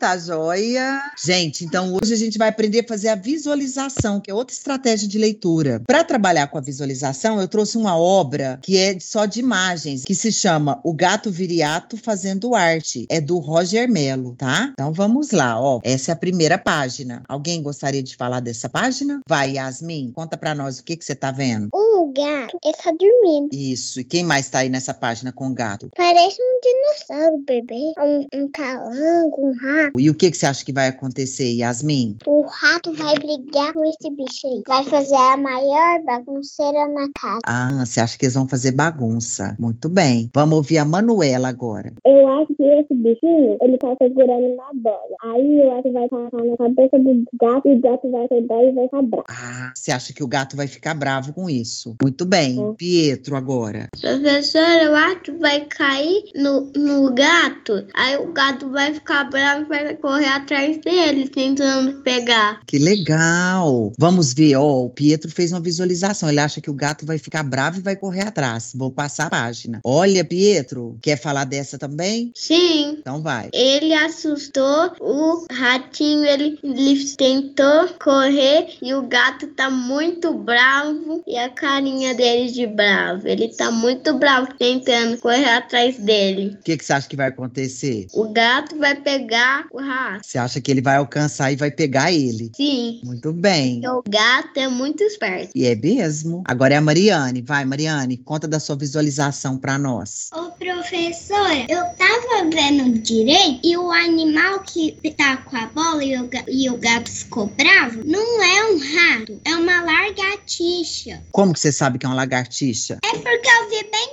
[0.00, 1.12] Tá joia?
[1.22, 5.06] Gente, então hoje a gente vai aprender a fazer a visualização, que é outra estratégia
[5.06, 5.82] de leitura.
[5.86, 10.14] Para trabalhar com a visualização, eu trouxe uma obra que é só de imagens, que
[10.14, 13.04] se chama O Gato Viriato Fazendo Arte.
[13.10, 14.70] É do Roger Mello, tá?
[14.72, 15.80] Então vamos lá, ó.
[15.84, 17.22] Essa é a primeira página.
[17.28, 19.20] Alguém gostaria de falar dessa página?
[19.28, 21.68] Vai, Yasmin, conta pra nós o que que você tá vendo.
[21.74, 23.50] O gato está dormindo.
[23.52, 24.00] Isso.
[24.00, 25.90] E quem mais tá aí nessa página com o gato?
[25.94, 27.92] Parece um dinossauro, bebê.
[27.98, 29.89] Um, um calango, um rato.
[29.98, 32.16] E o que que você acha que vai acontecer, Yasmin?
[32.26, 34.62] O rato vai brigar com esse bicho aí.
[34.66, 37.40] Vai fazer a maior bagunceira na casa.
[37.46, 39.56] Ah, você acha que eles vão fazer bagunça?
[39.58, 40.30] Muito bem.
[40.34, 41.92] Vamos ouvir a Manuela agora.
[42.04, 45.16] Eu acho que esse bichinho, ele tá segurando uma bola.
[45.22, 48.64] Aí eu acho que vai passar na cabeça do gato e o gato vai acordar
[48.64, 49.24] e vai ficar bravo.
[49.28, 51.96] Ah, você acha que o gato vai ficar bravo com isso?
[52.02, 52.74] Muito bem.
[52.74, 53.88] Pietro agora.
[54.00, 57.86] Professora, eu acho que vai cair no, no gato.
[57.94, 62.60] Aí o gato vai ficar bravo e vai correr atrás dele, tentando pegar.
[62.66, 63.92] Que legal.
[63.98, 66.28] Vamos ver, ó, o Pietro fez uma visualização.
[66.28, 68.72] Ele acha que o gato vai ficar bravo e vai correr atrás.
[68.74, 69.80] Vou passar a página.
[69.84, 72.32] Olha, Pietro, quer falar dessa também?
[72.34, 72.96] Sim.
[72.98, 73.50] Então vai.
[73.52, 81.36] Ele assustou o ratinho, ele, ele tentou correr e o gato tá muito bravo e
[81.36, 83.26] a carinha dele de bravo.
[83.26, 86.56] Ele tá muito bravo tentando correr atrás dele.
[86.60, 88.06] O que, que você acha que vai acontecer?
[88.12, 90.26] O gato vai pegar o rato.
[90.26, 92.50] Você acha que ele vai alcançar e vai pegar ele?
[92.56, 93.80] Sim, Muito bem.
[93.80, 95.50] porque o gato é muito esperto.
[95.54, 96.42] E é mesmo.
[96.46, 97.42] Agora é a Mariane.
[97.42, 100.28] Vai, Mariane, conta da sua visualização pra nós.
[100.34, 106.16] Ô, professora, eu tava vendo direito e o animal que tá com a bola e
[106.18, 111.22] o, e o gato ficou bravo não é um rato, é uma lagartixa.
[111.32, 112.98] Como que você sabe que é uma lagartixa?
[113.04, 114.09] É porque eu vi bem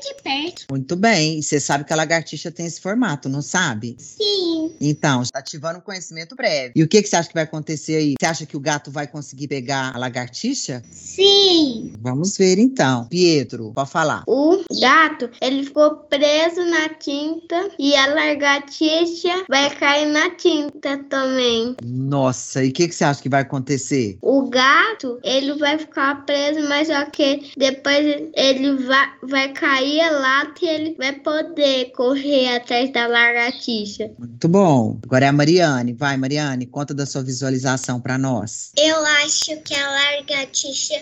[0.69, 1.39] Muito bem.
[1.39, 3.95] E você sabe que a lagartixa tem esse formato, não sabe?
[3.97, 4.75] Sim.
[4.79, 6.73] Então, está ativando o conhecimento prévio.
[6.75, 8.15] E o que, que você acha que vai acontecer aí?
[8.19, 10.83] Você acha que o gato vai conseguir pegar a lagartixa?
[10.91, 11.93] Sim.
[11.99, 13.05] Vamos ver então.
[13.05, 14.23] Pietro, pode falar.
[14.27, 21.75] O gato, ele ficou preso na tinta e a lagartixa vai cair na tinta também.
[21.83, 24.17] Nossa, e o que, que você acha que vai acontecer?
[24.21, 30.16] O gato, ele vai ficar preso, mas só que depois ele vai, vai cair a
[30.19, 34.12] lata e ele vai poder correr atrás da lagartixa.
[34.17, 34.99] Muito bom.
[35.03, 35.93] Agora é a Mariane.
[35.93, 38.71] Vai, Mariane, conta da sua visualização para nós.
[38.77, 40.95] Eu acho que a lagartixa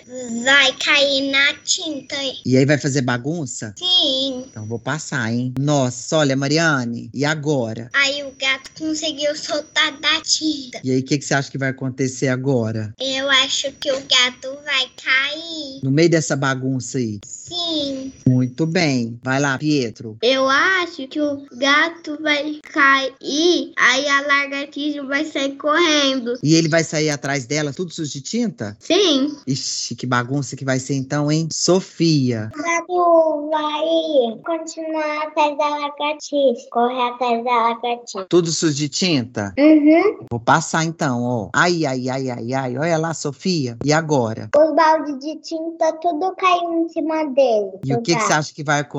[0.43, 2.15] vai cair na tinta.
[2.45, 3.73] E aí vai fazer bagunça?
[3.78, 4.45] Sim.
[4.49, 5.54] Então vou passar, hein?
[5.60, 7.10] Nossa, olha, Mariane.
[7.13, 7.89] E agora?
[7.93, 10.80] Aí o gato conseguiu soltar da tinta.
[10.84, 12.93] E aí, o que, que você acha que vai acontecer agora?
[12.99, 15.80] Eu acho que o gato vai cair.
[15.84, 17.19] No meio dessa bagunça aí.
[17.25, 18.12] Sim.
[18.28, 19.04] Muito bem.
[19.23, 20.17] Vai lá, Pietro.
[20.21, 26.37] Eu acho que o gato vai cair, aí a lagartixa vai sair correndo.
[26.43, 28.75] E ele vai sair atrás dela, tudo sujo de tinta?
[28.79, 31.47] Sim, Ixi, que bagunça que vai ser então, hein?
[31.51, 32.51] Sofia.
[32.53, 36.67] O gato vai continuar atrás da lagartixa.
[36.71, 38.25] Correr atrás da lagartixa.
[38.29, 39.53] Tudo sujo de tinta?
[39.57, 40.25] Uhum.
[40.29, 41.49] Vou passar então, ó.
[41.53, 42.77] Ai, ai, ai, ai, ai.
[42.77, 43.77] Olha lá, Sofia.
[43.83, 44.49] E agora?
[44.55, 47.71] Os baldes de tinta tudo caiu em cima dele.
[47.85, 48.94] E o que, que você acha que vai acontecer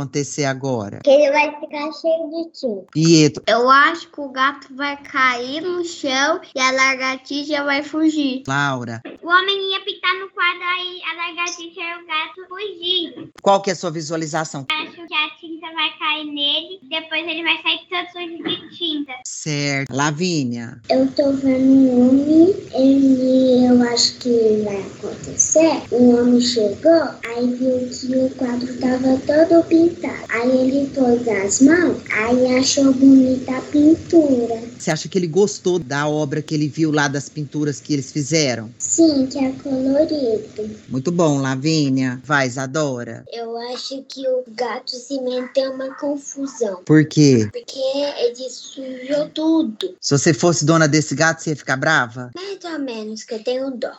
[0.48, 1.00] agora?
[1.02, 2.87] Que ele vai ficar cheio de tinta.
[2.92, 3.42] Pietro.
[3.46, 8.42] eu acho que o gato vai cair no chão e a lagartixa vai fugir.
[8.46, 13.30] Laura, O homem ia pitar no quadro aí a lagartixa e o gato fugir.
[13.42, 14.66] qual que é a sua visualização?
[14.70, 19.12] Acho que a tinta vai cair nele, depois ele vai sair todo sujo de tinta.
[19.26, 19.94] Certo.
[19.94, 20.80] Lavínia.
[20.90, 25.82] Eu tô vendo um homem, ele eu acho que vai acontecer.
[25.90, 29.86] O homem chegou, aí viu que o quadro tava todo pintado.
[30.29, 34.61] Aí ele pôs as mãos, aí achou bonita a pintura.
[34.87, 38.12] Você acha que ele gostou da obra que ele viu lá das pinturas que eles
[38.12, 38.70] fizeram?
[38.79, 40.77] Sim, que é colorido.
[40.88, 42.22] Muito bom, Lavínia.
[42.25, 43.25] Vai, Isadora.
[43.33, 46.85] Eu acho que o gato se meteu uma confusão.
[46.85, 47.49] Por quê?
[47.53, 49.96] Porque ele sujou tudo.
[50.01, 52.31] Se você fosse dona desse gato, você ia ficar brava?
[52.37, 53.90] Mais ou menos, que eu tenho dó.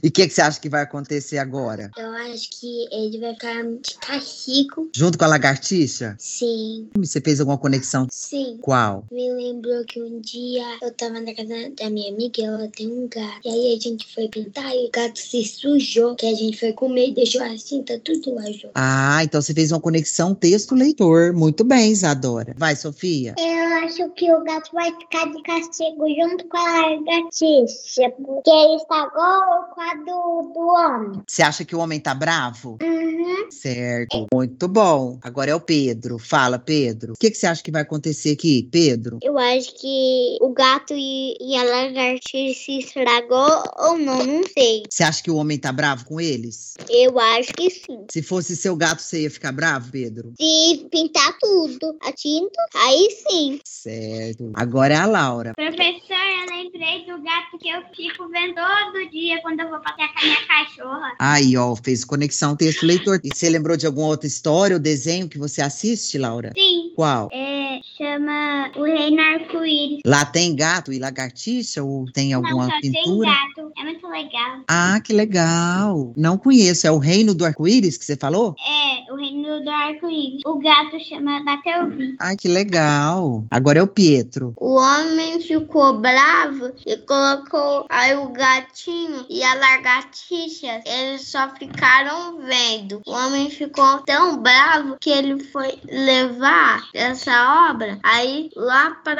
[0.00, 1.90] e o que, que você acha que vai acontecer agora?
[1.96, 4.90] Eu acho que ele vai ficar, ficar rico.
[4.94, 6.14] Junto com a lagartixa?
[6.20, 8.06] Sim, Você fez alguma conexão?
[8.12, 8.58] sim.
[8.62, 9.04] Qual?
[9.10, 12.88] Me lembrou que um dia eu tava na casa da minha amiga e ela tem
[12.88, 13.40] um gato.
[13.44, 16.14] E aí a gente foi pintar e o gato se sujou.
[16.14, 18.70] Que a gente foi comer e deixou a cinta tudo lá junto.
[18.74, 21.32] Ah, então você fez uma conexão texto-leitor.
[21.32, 22.54] Muito bem, Isadora.
[22.56, 23.34] Vai, Sofia.
[23.38, 28.10] Eu acho que o gato vai ficar de castigo junto com a lagartixa.
[28.16, 31.22] Porque ele estragou o quadro do homem.
[31.26, 32.78] Você acha que o homem tá bravo?
[32.82, 33.50] Uhum.
[33.50, 34.26] Certo.
[34.32, 35.18] Muito bom.
[35.22, 36.18] Agora é o Pedro.
[36.18, 37.14] Fala, Pedro.
[37.14, 39.18] O que, que você acha que vai acontecer aqui, Pedro?
[39.22, 44.82] Eu acho que o gato e, e a lagartixa se estragou ou não, não sei.
[44.88, 46.74] Você acha que o homem tá bravo com eles?
[46.88, 48.04] Eu acho que sim.
[48.10, 50.32] Se fosse seu gato, você ia ficar bravo, Pedro?
[50.38, 53.60] Se pintar tudo, a tinta, aí sim.
[53.64, 54.50] Certo.
[54.54, 55.52] Agora é a Laura.
[55.54, 60.12] Professor, eu lembrei do gato que eu fico vendo todo dia quando eu vou passear
[60.12, 61.12] com a minha cachorra.
[61.18, 63.20] Aí, ó, fez conexão texto-leitor.
[63.22, 66.52] E você lembrou de alguma outra história ou desenho que você assiste, Laura?
[66.56, 67.28] Sim, Qual?
[67.32, 70.00] é, chama O Reino Arco-Íris.
[70.04, 73.02] Lá tem gato e lagartixa ou tem alguma Não, só pintura?
[73.04, 73.72] tem gato.
[73.78, 74.60] É muito legal.
[74.68, 76.12] Ah, que legal.
[76.16, 76.86] Não conheço.
[76.86, 78.54] É o reino do arco-íris que você falou?
[78.58, 80.42] É, o Reino do Arco-Íris.
[80.44, 82.16] O gato chama Batelvi.
[82.20, 83.44] Ai, que legal.
[83.50, 84.54] Agora é o Pietro.
[84.56, 92.38] O homem ficou bravo e colocou aí o gatinho e a lagartixa, eles só ficaram
[92.38, 93.00] vendo.
[93.06, 99.15] O homem ficou tão bravo que ele foi levar essa obra aí lá para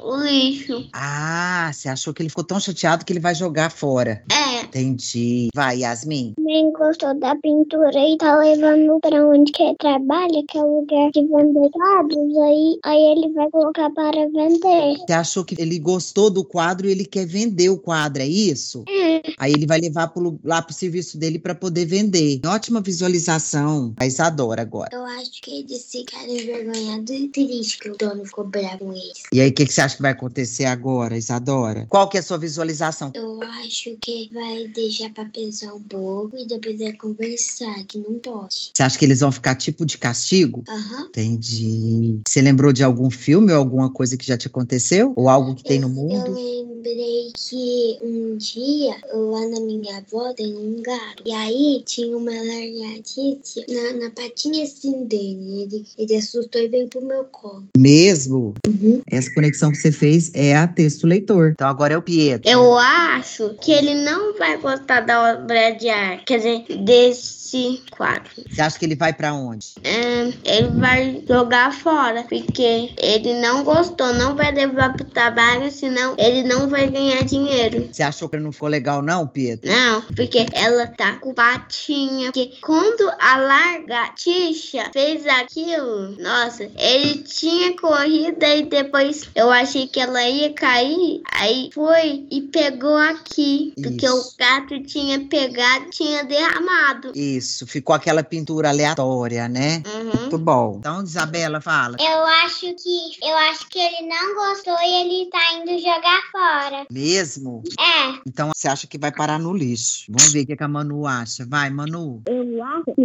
[0.00, 0.88] o lixo.
[0.92, 4.22] Ah, você achou que ele ficou tão chateado que ele vai jogar fora.
[4.32, 5.48] É, Entendi.
[5.54, 6.34] Vai, Yasmin.
[6.36, 10.80] Também gostou da pintura e tá levando pra onde que ele trabalha, que é o
[10.80, 12.36] lugar de vender quadros.
[12.36, 14.98] Aí, aí ele vai colocar para vender.
[14.98, 18.84] Você achou que ele gostou do quadro e ele quer vender o quadro, é isso?
[18.88, 19.22] É.
[19.38, 22.40] Aí ele vai levar pro, lá pro serviço dele para poder vender.
[22.46, 23.94] Ótima visualização.
[23.96, 24.90] A Isadora agora.
[24.92, 29.22] Eu acho que eles ficaram envergonhados e tristes que o dono ficou bravo eles.
[29.32, 31.86] E aí, o que, que você acha que vai acontecer agora, Isadora?
[31.88, 33.12] Qual que é a sua visualização?
[33.14, 38.18] Eu acho que vai deixar pra pensar um pouco e depois vai conversar, que não
[38.18, 38.70] pode.
[38.74, 40.62] Você acha que eles vão ficar tipo de castigo?
[40.68, 41.06] Aham.
[41.08, 42.20] Entendi.
[42.26, 45.12] Você lembrou de algum filme ou alguma coisa que já te aconteceu?
[45.16, 46.34] Ou algo que tem no Eu mundo?
[46.34, 51.22] lembro lembrei que um dia lá na minha avó tem um gato.
[51.26, 55.62] E aí tinha uma lagartixa na, na patinha assim dele.
[55.62, 57.64] Ele, ele assustou e veio pro meu colo.
[57.76, 58.54] Mesmo?
[58.66, 59.02] Uhum.
[59.10, 61.50] Essa conexão que você fez é a texto leitor.
[61.52, 62.48] Então agora é o Pietro.
[62.48, 68.30] Eu acho que ele não vai gostar da obra de arte, quer dizer, desse quadro.
[68.48, 69.68] Você acha que ele vai pra onde?
[69.78, 76.14] Hum, ele vai jogar fora, porque ele não gostou, não vai levar pro trabalho, senão
[76.18, 77.88] ele não vai ganhar dinheiro.
[77.92, 79.70] Você achou que não ficou legal, não, Pietro?
[79.70, 82.32] Não, porque ela tá com patinha.
[82.32, 90.00] Porque quando a lagartixa fez aquilo, nossa, ele tinha corrido e depois eu achei que
[90.00, 91.22] ela ia cair.
[91.32, 93.72] Aí foi e pegou aqui.
[93.76, 94.16] Porque Isso.
[94.16, 97.12] o gato tinha pegado, tinha derramado.
[97.14, 99.82] Isso, ficou aquela pintura aleatória, né?
[99.86, 100.20] Uhum.
[100.20, 100.76] Muito bom.
[100.78, 101.96] Então, Isabela, fala.
[102.00, 106.57] Eu acho que eu acho que ele não gostou e ele tá indo jogar fora.
[106.90, 107.62] Mesmo?
[107.78, 110.04] É, Então, você acha que vai parar no lixo.
[110.08, 111.46] Vamos ver o que, que a Manu acha.
[111.48, 112.22] Vai, Manu.
[112.28, 113.02] Eu acho que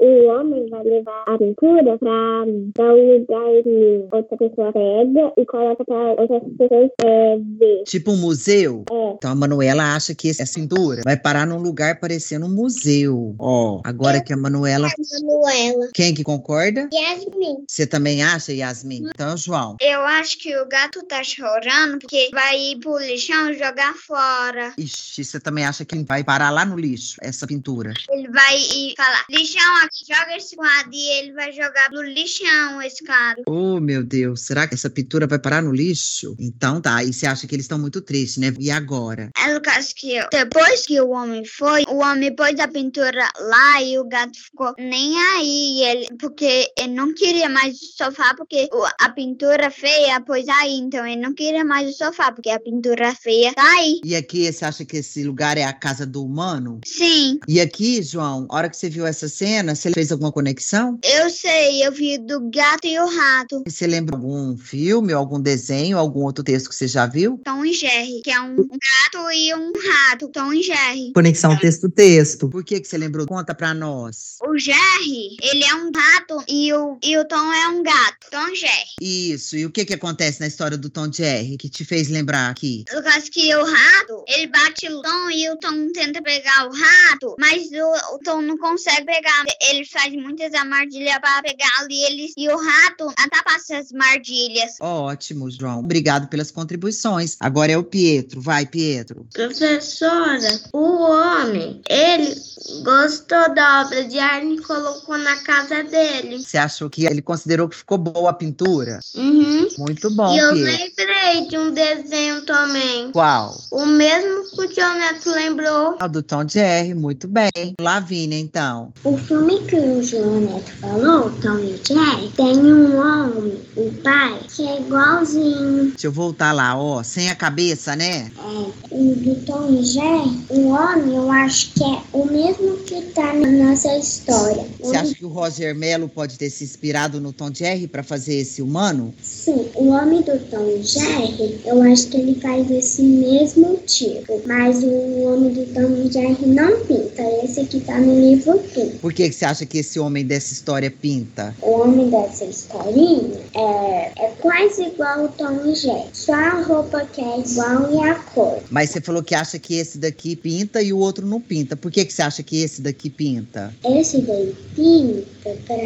[0.00, 2.44] o homem vai levar a pintura pra,
[2.74, 7.82] pra um lugar que outra pessoa pega e coloca pra outras pessoas é, ver.
[7.84, 8.84] Tipo um museu?
[8.90, 9.12] É.
[9.14, 13.34] Então, a Manuela acha que essa pintura vai parar num lugar parecendo um museu.
[13.38, 14.88] Ó, agora que a Manuela...
[15.22, 15.88] Manuela.
[15.94, 16.88] Quem que concorda?
[16.92, 17.64] Yasmin.
[17.68, 19.08] Você também acha, Yasmin?
[19.14, 19.76] Então, João.
[19.80, 24.72] Eu acho que o gato tá chorando porque vai ir pro lixão jogar fora.
[24.78, 27.92] Ixi, você também acha que vai parar lá no lixo, essa pintura?
[28.10, 32.82] Ele vai ir falar, lixão aqui, joga esse quadro e ele vai jogar no lixão
[32.82, 33.42] esse quadro.
[33.46, 36.34] Oh, meu Deus, será que essa pintura vai parar no lixo?
[36.38, 38.54] Então tá, e você acha que eles estão muito tristes, né?
[38.58, 39.30] E agora?
[39.36, 43.28] É no caso que eu- depois que o homem foi, o homem pôs a pintura
[43.38, 48.34] lá e o gato ficou nem aí, ele, porque ele não queria mais o sofá,
[48.34, 48.68] porque
[49.00, 52.79] a pintura feia pôs aí, então ele não queria mais o sofá, porque a pintura
[53.20, 54.00] feia tá aí.
[54.04, 56.80] E aqui, você acha que esse lugar é a casa do humano?
[56.84, 60.98] Sim, E aqui, João, a hora que você viu essa cena, você fez alguma conexão?
[61.02, 65.98] eu sei, eu vi do gato e o rato, Você lembra algum filme, algum desenho,
[65.98, 67.40] algum outro texto que você já viu?
[67.44, 71.12] Tom e Jerry, que é um gato e um rato, Tom e Jerry.
[71.14, 72.48] Conexão texto-texto.
[72.48, 73.26] Por que, que você lembrou?
[73.26, 74.36] Conta pra nós.
[74.46, 78.48] O Jerry, ele é um rato e o, e o Tom é um gato, Tom
[78.48, 78.70] e Jerry.
[79.00, 82.50] Isso, e o que que acontece na história do Tom Jerry que te fez lembrar
[82.50, 82.69] aqui?
[82.92, 86.72] No caso que o rato, ele bate o Tom e o Tom tenta pegar o
[86.72, 89.44] rato, mas o, o Tom não consegue pegar.
[89.68, 94.76] Ele faz muitas armadilhas para pegar ali eles e o rato atapa essas armadilhas.
[94.80, 95.80] Ótimo, João.
[95.80, 97.36] Obrigado pelas contribuições.
[97.40, 98.40] Agora é o Pietro.
[98.40, 99.26] Vai, Pietro.
[99.32, 102.34] Professora, o homem, ele
[102.82, 106.38] gostou da obra de arte e colocou na casa dele.
[106.38, 109.00] Você achou que ele considerou que ficou boa a pintura?
[109.14, 109.68] Uhum.
[109.78, 110.64] Muito bom, e eu Pietro.
[110.64, 113.10] lembrei de um desenho também.
[113.12, 113.58] Qual?
[113.70, 115.96] O mesmo que o John Neto lembrou.
[115.98, 117.74] Ah, do Tom Jerry, muito bem.
[117.80, 118.92] Lavínia, então.
[119.04, 124.40] O filme que o João Neto falou, Tom e Jerry, tem um homem, o pai,
[124.54, 125.90] que é igualzinho.
[125.90, 127.02] Deixa eu voltar lá, ó.
[127.02, 128.30] Sem a cabeça, né?
[128.38, 133.00] É, o do Tom e Jerry, o homem, eu acho que é o mesmo que
[133.12, 134.66] tá na nossa história.
[134.80, 138.34] Você acha que o Roger Mello pode ter se inspirado no Tom Jerry para fazer
[138.34, 139.14] esse humano?
[139.22, 144.40] Sim, o homem do Tom Jerry, eu acho que ele faz esse mesmo tipo.
[144.46, 147.22] Mas o homem do Tom Jerry não pinta.
[147.44, 148.96] Esse aqui tá no livro pinta.
[149.00, 151.54] Por que, você acha que esse homem dessa história pinta?
[151.62, 156.08] O homem dessa historinha é, é quase igual o Tom Jerry.
[156.12, 158.62] Só a roupa que é igual e a cor.
[158.70, 161.76] Mas você falou que acha que esse daqui pinta e o outro não pinta.
[161.76, 163.72] Por que, que você acha que esse daqui pinta?
[163.84, 165.76] Esse daí pinta pra.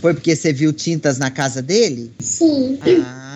[0.00, 2.10] Foi porque você viu tintas na casa dele?
[2.20, 2.78] Sim.
[2.82, 3.29] Ah,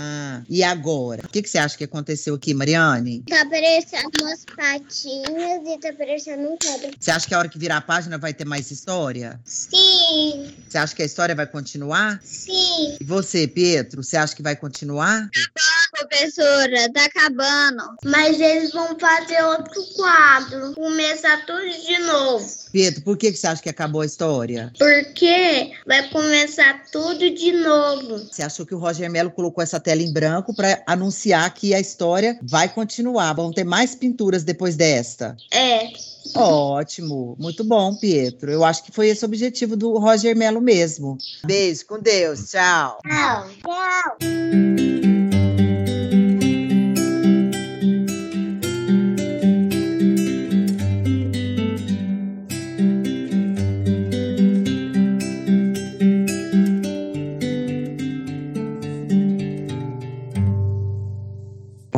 [0.49, 1.23] e agora?
[1.25, 3.23] O que, que você acha que aconteceu aqui, Mariane?
[3.29, 6.91] Tá aparecendo umas patinhas e tá aparecendo um quadro.
[6.99, 9.41] Você acha que a hora que virar a página vai ter mais história?
[9.45, 12.21] Sim, Você acha que a história vai continuar?
[12.23, 12.97] sim.
[13.01, 15.29] E você, Pietro, você acha que vai continuar?
[15.95, 17.83] Professora, tá acabando.
[18.05, 20.75] Mas eles vão fazer outro quadro.
[20.75, 22.47] Começar tudo de novo.
[22.73, 24.73] Pietro, por que, que você acha que acabou a história?
[24.79, 28.19] Porque vai começar tudo de novo.
[28.31, 31.81] Você achou que o Roger Mello colocou essa tela em branco para anunciar que a
[31.81, 33.33] história vai continuar?
[33.35, 35.37] Vão ter mais pinturas depois desta?
[35.53, 35.89] É.
[36.35, 38.51] Ótimo, muito bom, Pietro.
[38.51, 41.17] Eu acho que foi esse o objetivo do Roger Mello mesmo.
[41.45, 42.99] Beijo, com Deus, tchau.
[43.07, 43.49] Tchau.
[43.63, 45.04] Tchau.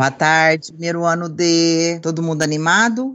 [0.07, 1.99] Boa tarde, primeiro ano D.
[2.01, 3.13] Todo mundo animado?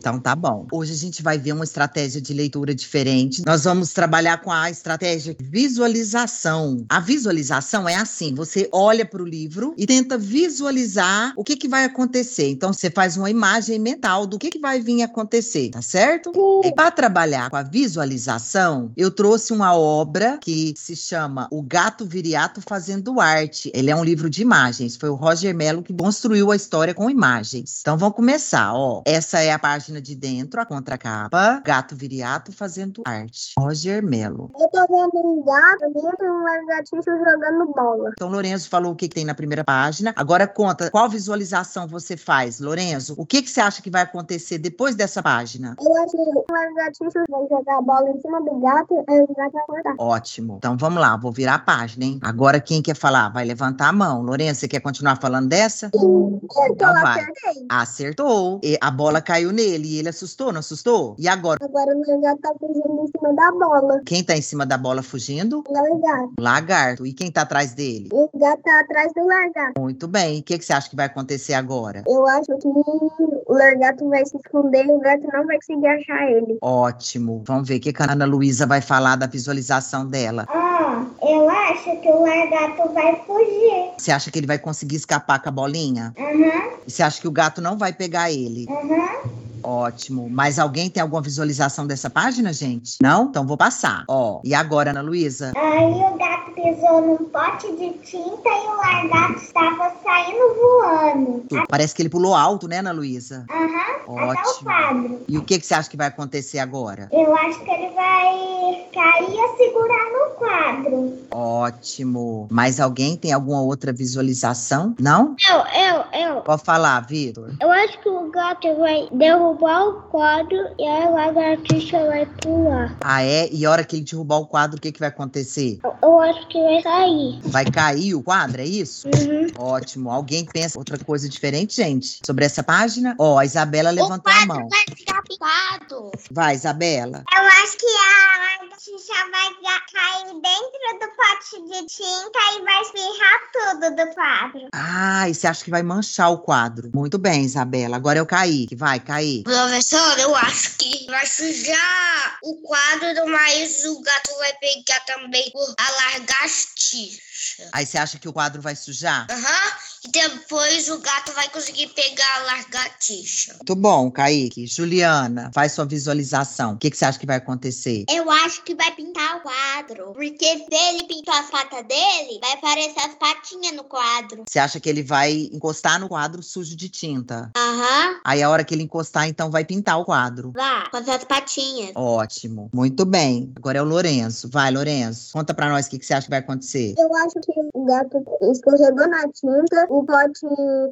[0.00, 0.66] Então tá bom.
[0.72, 3.42] Hoje a gente vai ver uma estratégia de leitura diferente.
[3.46, 6.86] Nós vamos trabalhar com a estratégia de visualização.
[6.88, 11.68] A visualização é assim: você olha para o livro e tenta visualizar o que, que
[11.68, 12.48] vai acontecer.
[12.48, 16.32] Então você faz uma imagem mental do que, que vai vir acontecer, tá certo?
[16.64, 22.06] E para trabalhar com a visualização, eu trouxe uma obra que se chama O Gato
[22.06, 23.70] Viriato Fazendo Arte.
[23.74, 24.96] Ele é um livro de imagens.
[24.96, 27.78] Foi o Roger Mello que construiu a história com imagens.
[27.82, 29.02] Então vamos começar, ó.
[29.04, 29.58] Essa é a
[29.90, 31.60] página de dentro, a contracapa.
[31.64, 33.52] Gato Viriato Fazendo Arte.
[33.58, 34.50] Roger Mello.
[34.58, 38.10] Eu tô vendo um gato dentro de um gatinho jogando bola.
[38.12, 40.12] Então, Lourenço falou o que, que tem na primeira página.
[40.16, 43.14] Agora conta qual visualização você faz, Lourenço.
[43.18, 45.74] O que, que você acha que vai acontecer depois dessa página?
[45.80, 49.34] Eu acho que o gatinho vai jogar a bola em cima do gato, aí o
[49.34, 49.94] gato vai cortar.
[49.98, 50.56] Ótimo.
[50.58, 52.18] Então vamos lá, vou virar a página, hein?
[52.22, 53.28] Agora quem quer falar?
[53.30, 54.22] Vai levantar a mão.
[54.22, 55.90] Lourenço, você quer continuar falando dessa?
[55.92, 57.66] Eu Então acertei.
[57.68, 58.60] Acertou.
[58.62, 61.14] E a bola caiu nele e ele assustou, não assustou?
[61.18, 61.58] E agora?
[61.62, 64.00] Agora o gato tá fugindo em cima da bola.
[64.06, 65.62] Quem tá em cima da bola fugindo?
[65.68, 66.32] O largato.
[66.38, 67.06] O lagarto.
[67.06, 68.08] E quem tá atrás dele?
[68.12, 69.80] O gato tá atrás do largato.
[69.80, 70.38] Muito bem.
[70.38, 72.02] E o que, que você acha que vai acontecer agora?
[72.06, 76.30] Eu acho que o largato vai se esconder e o gato não vai conseguir achar
[76.30, 76.58] ele.
[76.62, 77.42] Ótimo.
[77.46, 80.46] Vamos ver o que que a Ana Luísa vai falar da visualização dela.
[80.48, 83.92] Ah, eu acho que o largato vai fugir.
[83.98, 86.14] Você acha que ele vai conseguir escapar com a bolinha?
[86.18, 88.66] Aham, E você acha que o gato não vai pegar ele?
[88.68, 89.49] aham.
[89.62, 90.28] Ótimo.
[90.30, 92.96] Mas alguém tem alguma visualização dessa página, gente?
[93.02, 93.24] Não?
[93.24, 94.04] Então vou passar.
[94.08, 94.40] Ó.
[94.44, 95.52] E agora, Ana Luísa?
[95.56, 101.66] Aí o gato pisou num pote de tinta e o largato estava saindo voando.
[101.68, 103.44] Parece que ele pulou alto, né, Ana Luísa?
[103.50, 104.64] Aham, até o Ótimo.
[104.64, 105.20] quadro.
[105.28, 107.08] E o que, que você acha que vai acontecer agora?
[107.12, 111.18] Eu acho que ele vai cair e segurar no quadro.
[111.30, 112.48] Ótimo.
[112.50, 114.94] Mais alguém tem alguma outra visualização?
[114.98, 115.36] Não?
[115.48, 116.40] Eu, eu, eu.
[116.42, 117.50] Pode falar, Vitor.
[117.60, 122.96] Eu acho que o gato vai derrubar o quadro e a lagartixa vai pular.
[123.02, 123.48] Ah, é?
[123.50, 125.78] E a hora que ele derrubar o quadro, o que, que vai acontecer?
[125.82, 127.40] Eu, eu acho que vai sair.
[127.44, 129.08] Vai cair o quadro, é isso?
[129.08, 129.46] Uhum.
[129.58, 130.10] Ótimo.
[130.10, 132.20] Alguém pensa outra coisa diferente, gente?
[132.24, 133.14] Sobre essa página?
[133.18, 134.68] Ó, a Isabela levantou a mão.
[134.68, 136.10] vai ficar pintado.
[136.30, 137.24] Vai, Isabela.
[137.32, 142.80] Eu acho que a lagartixa vai ga- cair dentro do pote de tinta e vai
[142.82, 144.68] espirrar tudo do quadro.
[144.72, 146.90] Ah, e você acha que vai manchar o quadro?
[146.94, 147.96] Muito bem, Isabela.
[147.96, 148.74] Agora é o Kaique.
[148.74, 149.44] Vai, Kaique.
[149.44, 155.74] Professor, eu acho que vai sujar o quadro, mas o gato vai pegar também o-
[155.78, 157.68] a lagartixa.
[157.72, 159.26] Aí você acha que o quadro vai sujar?
[159.30, 159.72] Aham.
[159.86, 163.54] E depois o gato vai conseguir pegar a lagartixa.
[163.54, 164.66] Muito bom, Kaique.
[164.66, 166.72] Juliana, faz sua visualização.
[166.72, 168.04] O que, que você acha que vai acontecer?
[168.08, 170.12] Eu acho que vai pintar o quadro.
[170.12, 174.44] Porque se ele pintar as patas dele, vai aparecer as patinhas no quadro.
[174.48, 177.50] Você acha que ele vai encostar no quadro sujo de tinta?
[177.56, 178.20] Aham.
[178.24, 180.52] Aí a hora que ele encostar, então vai pintar o quadro.
[180.52, 181.92] Vai, com as patinhas.
[181.94, 182.70] Ótimo.
[182.72, 183.52] Muito bem.
[183.56, 184.48] Agora é o Lourenço.
[184.50, 185.32] Vai, Lourenço.
[185.32, 186.94] Conta pra nós o que, que você acha que vai acontecer.
[186.98, 190.46] Eu acho que o gato escorregou na tinta, o pote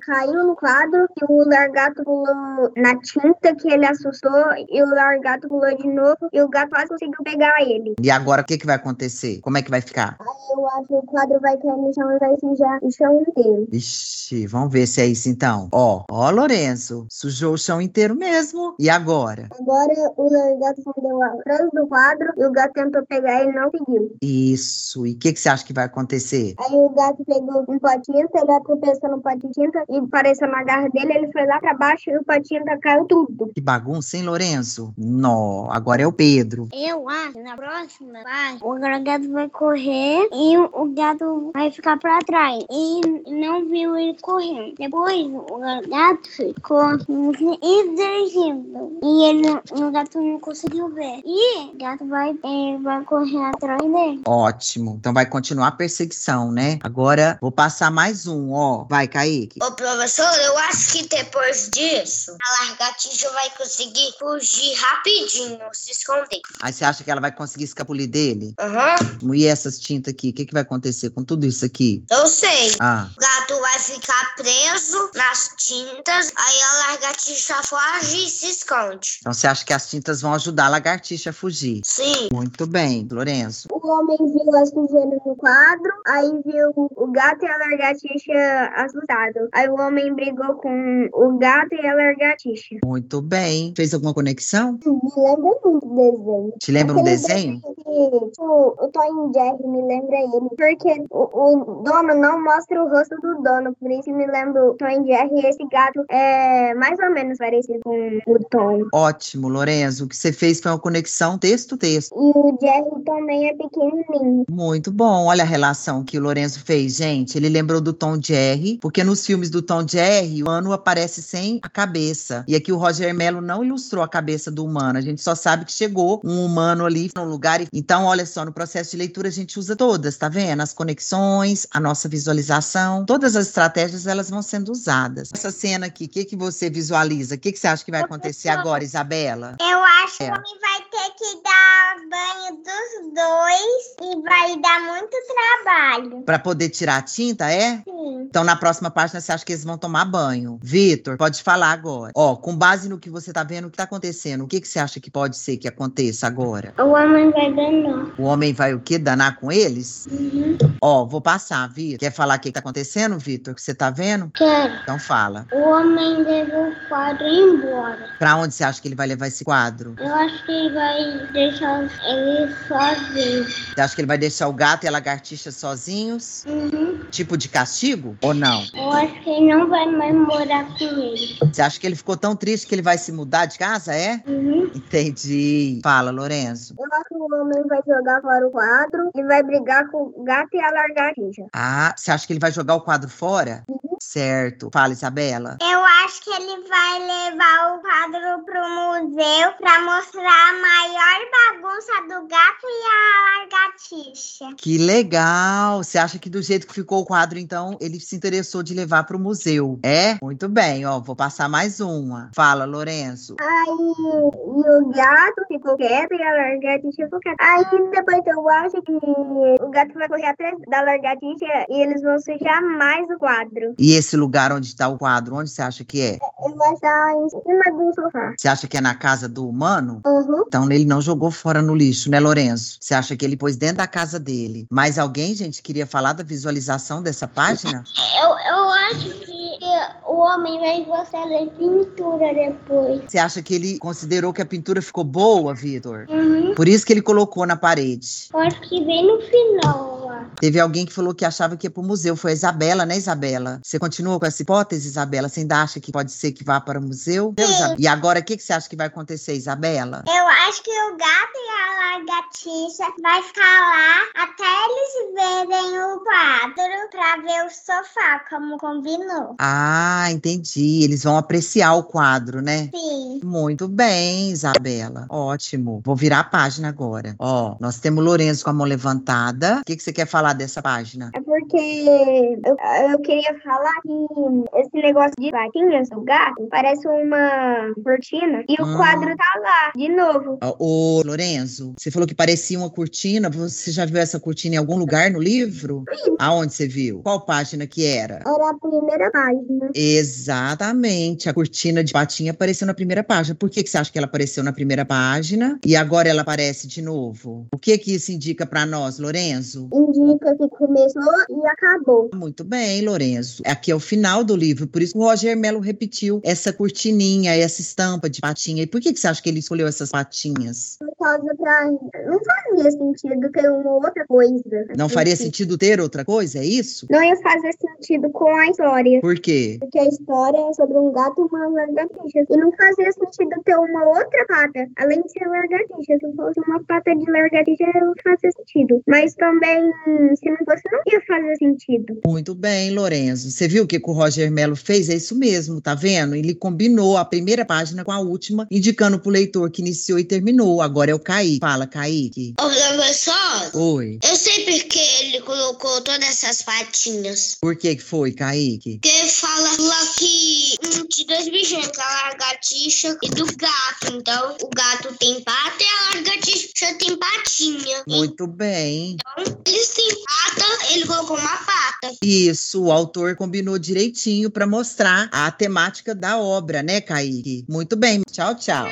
[0.05, 4.33] caiu no quadro e o largato pulou na tinta que ele assustou
[4.69, 7.95] e o largato pulou de novo e o gato quase conseguiu pegar ele.
[8.03, 9.41] E agora o que, que vai acontecer?
[9.41, 10.19] Como é que vai ficar?
[10.51, 13.69] Eu acho que o quadro vai cair no chão e vai sujar o chão inteiro.
[13.71, 15.69] Ixi, vamos ver se é isso então.
[15.73, 17.07] Ó, ó, Lourenço.
[17.09, 18.75] Sujou o chão inteiro mesmo.
[18.81, 19.49] E agora?
[19.61, 24.17] Agora o largato escondeu atrás do quadro e o gato tentou pegar e não conseguiu.
[24.21, 25.07] Isso.
[25.07, 26.57] E o que, que você acha que vai acontecer?
[26.59, 28.53] Aí o gato pegou um tinta, ele
[28.89, 32.11] tropeçou no pote de tinta e apareceu na garra dele, ele foi lá pra baixo
[32.11, 33.51] e o tinta caiu tudo.
[33.55, 34.93] Que bagunça, hein, Lourenço?
[34.97, 36.69] Nó, agora é o Pedro.
[36.73, 41.99] Eu acho que na próxima vai, o gato vai correr e o gato vai ficar
[41.99, 42.65] pra trás.
[42.71, 44.75] E não viu ele correndo.
[44.79, 48.99] Depois o gato ficou se exercendo.
[49.03, 51.21] E ele, o gato não conseguiu ver.
[51.25, 54.23] E o gato vai, ele vai correr atrás dele.
[54.27, 54.97] Ótimo.
[54.99, 56.79] Então vai continuar a perseguição, né?
[56.83, 58.78] Agora vou passar mais um, ó.
[58.89, 59.59] Vai, Kaique.
[59.63, 66.41] Ô, professor, eu acho que depois disso, a lagartixa vai conseguir fugir rapidinho, se esconder.
[66.61, 68.55] Aí você acha que ela vai conseguir escapulir dele?
[68.59, 68.97] Aham,
[69.35, 70.31] E essas tintas aqui?
[70.31, 72.05] O que, que vai acontecer com tudo isso aqui?
[72.11, 72.77] eu sei.
[72.81, 79.19] Ah, O gato vai ficar preso nas tintas, aí a lagartixa foge e se esconde.
[79.21, 81.81] então você acha que as tintas vão ajudar a lagartixa a fugir?
[81.85, 82.29] Sim.
[82.33, 83.69] Muito bem, Lourenço.
[83.71, 89.49] O homem viu as sujeiras no quadro, aí viu o gato e a lagartixa assustados.
[89.53, 92.77] Aí o homem brigou com o gato e a lagartixa.
[92.85, 93.73] Muito bem.
[93.77, 94.79] Fez alguma conexão?
[94.85, 96.53] Me lembra muito do desenho.
[96.61, 97.61] Te lembra um desenho?
[97.61, 100.49] que tipo, o Tom Jerry me lembra ele.
[100.57, 103.75] Porque o, o dono não mostra o rosto do dono.
[103.81, 107.81] Por isso me lembra o Tom Jerry e esse gato é mais ou menos parecido
[107.85, 108.83] com o Tom.
[108.93, 110.05] Ótimo, Lorenzo.
[110.05, 112.15] O que você fez foi uma conexão texto-texto.
[112.15, 114.45] E o Jerry também é pequenininho.
[114.51, 115.27] Muito bom.
[115.27, 117.37] Olha a relação que o Lorenzo fez, gente.
[117.37, 121.61] Ele lembrou do Tom Jerry, porque nos filmes do Tom Jerry, o humano aparece sem
[121.63, 122.45] a cabeça.
[122.47, 124.99] E aqui o Roger Mello não ilustrou a cabeça do humano.
[124.99, 127.61] A gente só sabe que chegou um humano ali no lugar.
[127.73, 130.61] Então, olha só, no processo de leitura a gente usa todas, tá vendo?
[130.63, 135.31] As conexões, a nossa visualização, todas as estratégias elas vão sendo usadas.
[135.33, 137.35] Essa cena aqui, o que, que você visualiza?
[137.35, 139.57] O que, que você acha que vai acontecer agora, Isabela?
[139.61, 140.31] Eu acho É.
[140.31, 145.17] que vai ter que dar banho dos dois e vai dar muito
[145.65, 146.23] trabalho.
[146.23, 147.77] Para poder tirar a tinta, é?
[147.79, 148.27] Sim.
[148.29, 150.59] Então, na próxima página, você acha que eles vão tomar banho?
[150.63, 152.13] Vitor, pode falar agora.
[152.17, 154.69] Ó, com base no que você tá vendo, o que tá acontecendo, o que, que
[154.69, 156.75] você acha que pode ser que aconteça agora?
[156.79, 158.15] O homem vai danar.
[158.19, 158.99] O homem vai o quê?
[158.99, 160.07] Danar com eles?
[160.11, 160.59] Uhum.
[160.83, 161.99] Ó, vou passar, Vitor.
[162.01, 163.55] Quer falar o que, que tá acontecendo, Vitor?
[163.55, 164.31] Que você tá vendo?
[164.35, 164.75] Quero.
[164.83, 165.47] Então fala.
[165.53, 168.11] O homem levou o quadro embora.
[168.19, 169.95] Pra onde você acha que ele vai levar esse quadro?
[169.99, 170.88] Eu acho que ele vai
[171.33, 173.45] deixar ele sozinho.
[173.45, 176.45] Você acha que ele vai deixar o gato e a lagartixa sozinhos?
[176.47, 177.01] Uhum.
[177.11, 178.17] Tipo de castigo?
[178.23, 178.65] Ou não?
[178.75, 181.37] Eu acho que ele não vai mais morar com ele.
[181.41, 184.23] Você acha que ele ficou tão triste que ele vai se mudar de casa, é?
[184.27, 184.71] Uhum.
[184.75, 185.81] Entendi.
[185.83, 186.75] Fala, Lorenzo.
[186.79, 190.25] Eu acho que o homem vai jogar fora o quadro e vai brigar com o
[190.25, 191.47] gato e a lagartixa.
[191.53, 193.65] Ah, você acha que ele vai jogar o quadro fora?
[194.01, 194.71] Certo.
[194.73, 195.59] Fala, Isabela.
[195.61, 201.19] Eu acho que ele vai levar o quadro pro museu pra mostrar a maior
[201.53, 204.55] bagunça do gato e a lagartixa.
[204.57, 205.83] Que legal!
[205.83, 209.05] Você acha que do jeito que ficou o quadro, então, ele se interessou de levar
[209.05, 209.79] para o museu?
[209.83, 210.17] É?
[210.23, 211.01] Muito bem, ó.
[211.01, 212.31] Vou passar mais uma.
[212.35, 213.37] Fala, Lourenço.
[213.41, 217.37] Aí e o gato ficou quieto e a lagartixa ficou quieta.
[217.41, 222.19] Aí depois eu acho que o gato vai correr atrás da lagartixa e eles vão
[222.19, 223.75] sujar mais o quadro.
[223.79, 226.19] E esse lugar onde está o quadro, onde você acha que é?
[226.45, 228.35] Ele vai estar em cima do sofá.
[228.37, 230.01] Você acha que é na casa do humano?
[230.07, 230.45] Uhum.
[230.47, 232.79] Então ele não jogou fora no lixo, né, Lourenço?
[232.81, 234.67] Você acha que ele pôs dentro da casa dele?
[234.71, 237.85] Mais alguém, gente, queria falar da visualização dessa página?
[238.23, 239.59] Eu, eu acho que
[240.07, 243.03] o homem vai gostar da pintura depois.
[243.07, 246.07] Você acha que ele considerou que a pintura ficou boa, Vitor?
[246.09, 246.55] Uhum.
[246.55, 248.29] Por isso que ele colocou na parede.
[248.33, 250.31] Eu acho que bem no final lá.
[250.41, 252.17] Teve alguém que falou que achava que ia pro museu.
[252.17, 253.61] Foi a Isabela, né, Isabela?
[253.63, 255.29] Você continua com essa hipótese, Isabela?
[255.29, 257.35] Você ainda acha que pode ser que vá para o museu?
[257.39, 257.75] Sim.
[257.79, 260.05] E agora, o que, que você acha que vai acontecer, Isabela?
[260.07, 266.01] Eu acho que o gato e a lagartixa vai ficar lá até eles verem o
[266.01, 269.37] quadro pra ver o sofá, como combinou.
[269.39, 270.83] Ah, entendi.
[270.83, 272.71] Eles vão apreciar o quadro, né?
[272.75, 273.21] Sim.
[273.23, 275.07] Muito bem, Isabela.
[275.09, 275.83] Ótimo.
[275.85, 277.15] Vou virar a página agora.
[277.19, 279.61] Ó, nós temos o Lourenço com a mão levantada.
[279.61, 281.11] O que, que você quer falar dessa página?
[281.13, 282.57] É porque eu,
[282.93, 288.65] eu queria falar que esse negócio de patinhas do gato parece uma cortina e o
[288.69, 288.77] Hum.
[288.77, 290.39] quadro tá lá, de novo.
[290.43, 293.29] Ó, Ô, Lourenço, você falou que parecia uma cortina.
[293.31, 295.85] Você já viu essa cortina em algum lugar no livro?
[296.19, 297.01] Aonde você viu?
[297.03, 298.21] Qual página que era?
[298.27, 299.71] Era a primeira página.
[299.75, 301.29] Exatamente.
[301.29, 303.35] A cortina de patinha apareceu na primeira página.
[303.35, 306.69] Por que, que você acha que ela apareceu na primeira página e agora ela aparece
[306.69, 307.47] de novo?
[307.53, 309.69] O que que isso indica pra nós, Lorenzo?
[309.89, 312.11] Indica que começou e acabou.
[312.15, 313.43] Muito bem, Lorenzo.
[313.47, 317.61] Aqui é o final do livro, por isso o Roger Mello repetiu essa cortininha, essa
[317.61, 318.63] estampa de patinha.
[318.63, 320.79] E por que, que você acha que ele escolheu essas patinhas?
[321.09, 321.71] Causa pra.
[322.07, 324.43] Não fazia sentido ter uma outra coisa.
[324.77, 326.39] Não faria sentido ter outra coisa?
[326.39, 326.87] É isso?
[326.91, 329.01] Não ia fazer sentido com a história.
[329.01, 329.57] Por quê?
[329.59, 332.27] Porque a história é sobre um gato e uma lagartixa.
[332.29, 335.99] E não fazia sentido ter uma outra pata, além de ser lagartixa.
[335.99, 338.83] Se fosse uma pata de lagartixa, não fazia sentido.
[338.87, 339.73] Mas também,
[340.15, 342.01] se não fosse, não ia fazer sentido.
[342.07, 343.31] Muito bem, Lorenzo.
[343.31, 344.91] Você viu o que, que o Roger Mello fez?
[344.91, 346.15] É isso mesmo, tá vendo?
[346.15, 350.61] Ele combinou a primeira página com a última, indicando pro leitor que iniciou e terminou.
[350.61, 351.39] Agora é o Kaique.
[351.41, 352.35] Fala, Kaique.
[352.41, 353.99] Ô, professor, Oi.
[354.03, 357.37] eu sei porque ele colocou todas essas patinhas.
[357.41, 358.79] Por que que foi, Kaique?
[358.83, 363.95] Porque fala lá que um de dois bichinhos, a lagartixa e do gato.
[363.95, 367.83] Então, o gato tem pata e a lagartixa tem patinha.
[367.87, 368.97] Muito bem.
[368.97, 371.95] Então, eles têm pata, ele colocou uma pata.
[372.03, 377.45] Isso, o autor combinou direitinho para mostrar a temática da obra, né, Kaique?
[377.49, 378.03] Muito bem.
[378.11, 378.67] Tchau, tchau.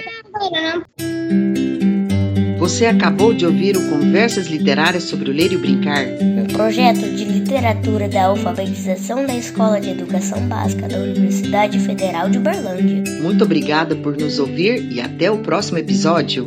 [2.66, 6.04] Você acabou de ouvir o Conversas Literárias sobre o Ler e o Brincar.
[6.20, 12.38] um projeto de literatura da alfabetização da Escola de Educação Básica da Universidade Federal de
[12.38, 13.04] Uberlândia.
[13.22, 16.44] Muito obrigada por nos ouvir e até o próximo episódio.